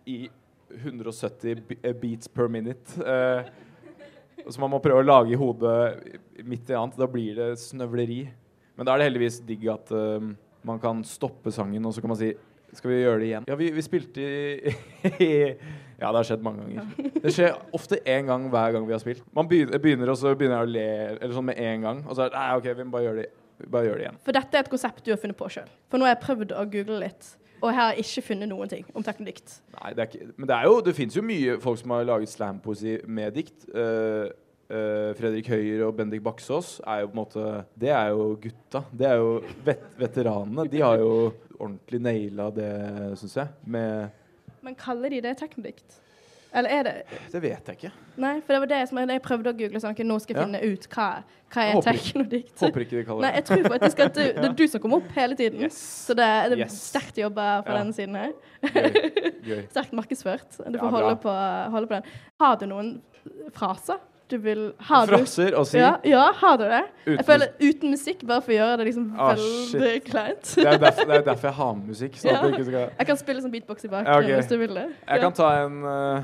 i 0.08 0.30
170 0.72 1.62
eh, 1.82 1.94
beats 1.94 2.28
per 2.32 2.48
minute, 2.52 2.96
eh, 3.02 3.46
som 4.48 4.62
man 4.66 4.76
må 4.76 4.82
prøve 4.84 5.02
å 5.02 5.08
lage 5.08 5.34
i 5.34 5.40
hodet 5.40 6.44
midt 6.46 6.70
i 6.70 6.78
annet, 6.78 6.98
da 7.00 7.08
blir 7.10 7.36
det 7.40 7.52
snøvleri. 7.60 8.22
Men 8.78 8.86
da 8.88 8.94
er 8.94 9.02
det 9.02 9.08
heldigvis 9.10 9.40
digg 9.48 9.64
at 9.72 9.90
uh, 9.96 10.20
man 10.68 10.82
kan 10.84 11.00
stoppe 11.08 11.50
sangen, 11.56 11.86
og 11.88 11.96
så 11.96 12.04
kan 12.04 12.12
man 12.12 12.20
si 12.20 12.34
skal 12.76 12.92
vi 12.92 12.98
gjøre 13.00 13.22
det 13.22 13.28
igjen? 13.30 13.46
Ja, 13.48 13.56
vi, 13.56 13.70
vi 13.72 13.84
spilte 13.86 14.26
i 15.24 15.30
Ja, 16.00 16.10
det 16.10 16.20
har 16.20 16.28
skjedd 16.28 16.44
mange 16.46 16.66
ganger. 16.66 17.10
Det 17.24 17.34
skjer 17.34 17.56
ofte 17.76 18.00
én 18.04 18.28
gang 18.28 18.50
hver 18.52 18.76
gang 18.76 18.86
vi 18.88 18.96
har 18.96 19.02
spilt. 19.02 19.24
Man 19.36 19.48
begynner, 19.48 20.12
og 20.12 20.20
så 20.20 20.36
begynner 20.36 20.62
jeg 20.62 20.68
å 20.68 20.74
le 20.76 20.86
eller 21.16 21.34
sånn 21.38 21.50
med 21.50 21.62
en 21.64 21.88
gang. 21.88 22.04
Og 22.06 22.18
så 22.18 22.26
er 22.26 22.34
det 22.34 22.40
Nei, 22.42 22.52
OK, 22.60 22.70
vi 22.76 22.86
må 22.86 22.96
bare 22.98 23.08
gjøre 23.08 23.24
det, 23.24 23.28
bare 23.72 23.90
gjøre 23.90 24.02
det 24.02 24.08
igjen. 24.08 24.22
For 24.28 24.40
dette 24.40 24.60
er 24.60 24.68
et 24.68 24.72
konsept 24.76 25.04
du 25.08 25.12
har 25.14 25.20
funnet 25.22 25.40
på 25.40 25.50
sjøl. 25.56 25.74
For 25.92 26.02
nå 26.02 26.08
har 26.08 26.16
jeg 26.16 26.24
prøvd 26.26 26.56
å 26.56 26.66
google 26.76 27.02
litt, 27.06 27.34
og 27.62 27.70
jeg 27.72 27.80
har 27.80 28.00
ikke 28.06 28.26
funnet 28.30 28.52
noen 28.52 28.72
ting 28.72 28.88
om 28.94 29.06
teknodikt. 29.06 29.60
Nei, 29.80 29.94
det 29.96 30.04
er 30.04 30.10
ikke 30.12 30.34
Men 30.36 30.50
det 30.52 30.58
er 30.58 30.68
jo 30.70 30.82
Det 30.86 30.96
fins 30.98 31.16
jo 31.16 31.24
mye 31.26 31.60
folk 31.64 31.80
som 31.82 31.96
har 31.96 32.10
laget 32.12 32.34
slampoesi 32.34 32.98
med 33.08 33.40
dikt. 33.40 33.70
Uh, 33.72 34.28
Uh, 34.66 35.12
Fredrik 35.14 35.46
Høyer 35.46 35.84
og 35.86 35.92
Bendik 35.94 36.24
Baksås 36.26 36.80
er 36.90 37.04
jo 37.04 37.10
på 37.12 37.14
en 37.14 37.20
måte 37.20 37.42
Det 37.78 37.92
er 37.94 38.08
jo 38.16 38.32
gutta. 38.42 38.80
Det 38.90 39.06
er 39.06 39.20
jo 39.22 39.36
vet, 39.62 39.84
veteranene. 40.00 40.66
De 40.72 40.82
har 40.82 40.98
jo 40.98 41.12
ordentlig 41.60 42.00
naila 42.02 42.48
det, 42.50 42.72
syns 43.22 43.36
jeg. 43.38 43.52
Med 43.70 44.10
Men 44.66 44.76
kaller 44.80 45.14
de 45.14 45.22
det 45.24 45.36
teknodikt? 45.40 46.02
Eller 46.56 46.72
er 46.72 46.84
det 46.88 46.92
Det 47.34 47.42
vet 47.44 47.68
jeg 47.68 47.76
ikke. 47.76 47.90
Nei, 48.24 48.38
for 48.40 48.56
det 48.56 48.60
var 48.64 48.70
det 48.72 48.78
som 48.88 49.00
jeg, 49.02 49.10
jeg 49.12 49.22
prøvde 49.26 49.52
å 49.52 49.58
google 49.60 49.82
sånn, 49.84 49.92
at 49.98 50.06
nå 50.08 50.16
skal 50.24 50.38
jeg 50.38 50.46
finne 50.46 50.62
ut 50.64 50.86
hva, 50.94 51.08
hva 51.52 51.66
er 51.68 51.82
teknodikt. 51.84 52.54
Håper 52.64 52.86
ikke 52.86 52.96
de 52.96 53.04
kaller 53.10 53.26
det 53.26 53.28
Nei, 53.28 53.32
jeg 53.42 53.46
tror 53.50 53.68
faktisk 53.74 54.04
at 54.06 54.16
du, 54.16 54.22
det 54.40 54.48
er 54.50 54.56
du 54.62 54.64
som 54.72 54.84
kommer 54.86 55.02
opp 55.04 55.10
hele 55.18 55.36
tiden. 55.40 55.66
Yes. 55.68 55.82
Så 56.08 56.16
det, 56.16 56.30
det 56.54 56.58
er 56.58 56.64
Yes. 56.64 56.78
sterkt 56.94 57.20
jobba 57.20 57.50
fra 57.68 57.76
Ja. 57.76 57.82
denne 57.84 57.98
siden 57.98 58.16
her. 58.16 58.32
Gøy. 58.64 59.12
Gøy. 59.50 59.62
Sterkt 59.76 59.98
markedsført. 60.00 60.48
Du 60.64 60.80
får 60.80 60.88
ja, 60.88 60.94
holde 60.96 61.16
på, 61.28 61.36
holde 61.76 61.92
på 61.92 62.00
den. 62.00 62.10
Har 62.42 62.56
du 62.62 62.66
noen 62.72 62.94
fraser 63.58 64.00
du 64.28 64.38
vil 64.42 64.62
Har 64.88 65.06
du 65.06 65.14
og 65.20 65.28
si. 65.28 65.78
ja, 65.78 65.96
ja, 66.04 66.32
har 66.34 66.58
du 66.58 66.64
det? 66.64 66.84
Uten- 67.06 67.18
Jeg 67.18 67.26
føler 67.26 67.48
Uten 67.62 67.92
musikk, 67.92 68.24
bare 68.28 68.42
for 68.42 68.52
å 68.52 68.56
gjøre 68.56 68.78
det 68.78 68.86
liksom 68.88 69.16
Ah, 69.20 69.34
veldig 69.36 70.04
kleint. 70.06 70.56
Det 70.56 70.66
er, 70.66 70.78
derfor, 70.82 71.06
det 71.06 71.16
er 71.20 71.22
derfor 71.28 71.48
jeg 71.48 71.54
har 71.60 71.76
med 71.76 71.88
musikk. 71.88 72.16
Så 72.18 72.26
Ja. 72.32 72.40
skal 72.42 72.90
Jeg 72.98 73.08
kan 73.08 73.18
spille 73.18 73.42
som 73.42 73.52
beatbox 73.52 73.86
i 73.86 73.88
bakgrunnen 73.88 74.24
okay. 74.24 74.36
hvis 74.36 74.50
du 74.50 74.58
vil 74.58 74.74
det. 74.74 74.88
Jeg 75.08 75.22
kan 75.22 75.32
ta 75.34 75.52
en 75.66 75.84
uh... 75.84 76.24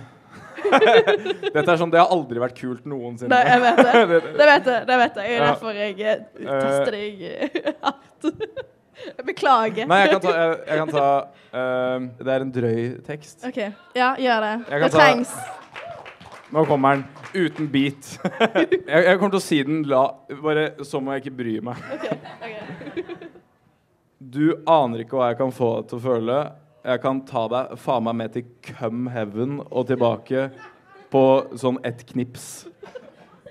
Dette 1.53 1.67
er 1.71 1.77
sånn 1.77 1.91
Det 1.91 1.99
har 1.99 2.09
aldri 2.09 2.39
vært 2.41 2.57
kult 2.57 2.85
noensinne. 2.89 3.29
Nei, 3.29 3.43
jeg 3.45 3.61
vet 3.61 3.77
det. 3.77 3.93
Det- 4.41 4.49
vet 4.49 4.65
jeg. 4.65 4.87
det 4.87 4.97
vet 4.97 5.15
jeg. 5.15 5.29
Det 5.29 5.37
er 5.37 5.45
derfor 5.45 5.71
jeg 5.73 5.99
eh, 6.01 6.17
tester 6.41 6.91
deg 6.91 7.21
eh, 7.21 7.71
hardt. 7.83 8.57
Jeg 9.01 9.25
Beklager. 9.31 9.87
Nei, 9.89 10.01
jeg 10.05 10.11
kan 10.11 10.21
ta, 10.21 10.35
jeg, 10.37 10.59
jeg 10.67 10.77
kan 10.81 10.91
ta 10.93 11.07
uh, 11.53 12.09
Det 12.19 12.33
er 12.35 12.45
en 12.45 12.51
drøy 12.51 12.83
tekst. 13.05 13.45
OK. 13.47 13.61
Ja, 13.97 14.13
gjør 14.17 14.47
det. 14.47 14.53
Det 14.69 14.91
trengs. 14.93 15.33
Ta-. 15.37 15.90
Nå 16.51 16.65
kommer 16.65 16.95
den. 16.95 17.05
Uten 17.33 17.69
beat. 17.71 18.17
jeg, 18.87 19.03
jeg 19.05 19.19
kommer 19.19 19.31
til 19.31 19.39
å 19.39 19.43
si 19.43 19.59
den 19.63 19.85
la 19.87 20.01
Bare 20.41 20.65
så 20.87 20.99
må 20.99 21.15
jeg 21.15 21.23
ikke 21.23 21.37
bry 21.37 21.53
meg. 21.63 21.79
Du 24.19 24.57
aner 24.69 25.05
ikke 25.05 25.15
hva 25.17 25.31
jeg 25.31 25.39
kan 25.39 25.55
få 25.55 25.71
deg 25.79 25.87
til 25.89 26.01
å 26.01 26.03
føle. 26.03 26.41
Jeg 26.81 27.01
kan 27.03 27.23
ta 27.29 27.45
deg 27.51 27.73
faen 27.79 28.05
meg 28.07 28.19
med 28.19 28.35
til 28.35 28.45
Come 28.67 29.13
Heaven 29.13 29.61
og 29.69 29.87
tilbake 29.89 30.49
på 31.13 31.23
sånn 31.59 31.79
ett 31.87 32.03
knips. 32.11 32.67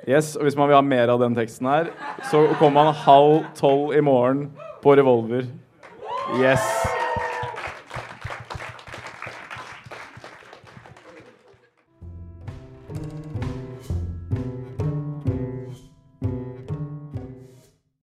Yes, 0.09 0.35
og 0.37 0.47
Hvis 0.47 0.57
man 0.59 0.69
vil 0.69 0.79
ha 0.79 0.85
mer 0.85 1.13
av 1.13 1.21
den 1.23 1.37
teksten 1.37 1.69
her, 1.69 1.93
så 2.31 2.47
kommer 2.59 2.85
man 2.85 3.03
halv 3.05 3.45
tolv 3.59 3.95
i 3.97 4.05
morgen 4.05 4.49
på 4.85 4.97
Revolver. 4.99 5.47
Yes. 6.41 6.65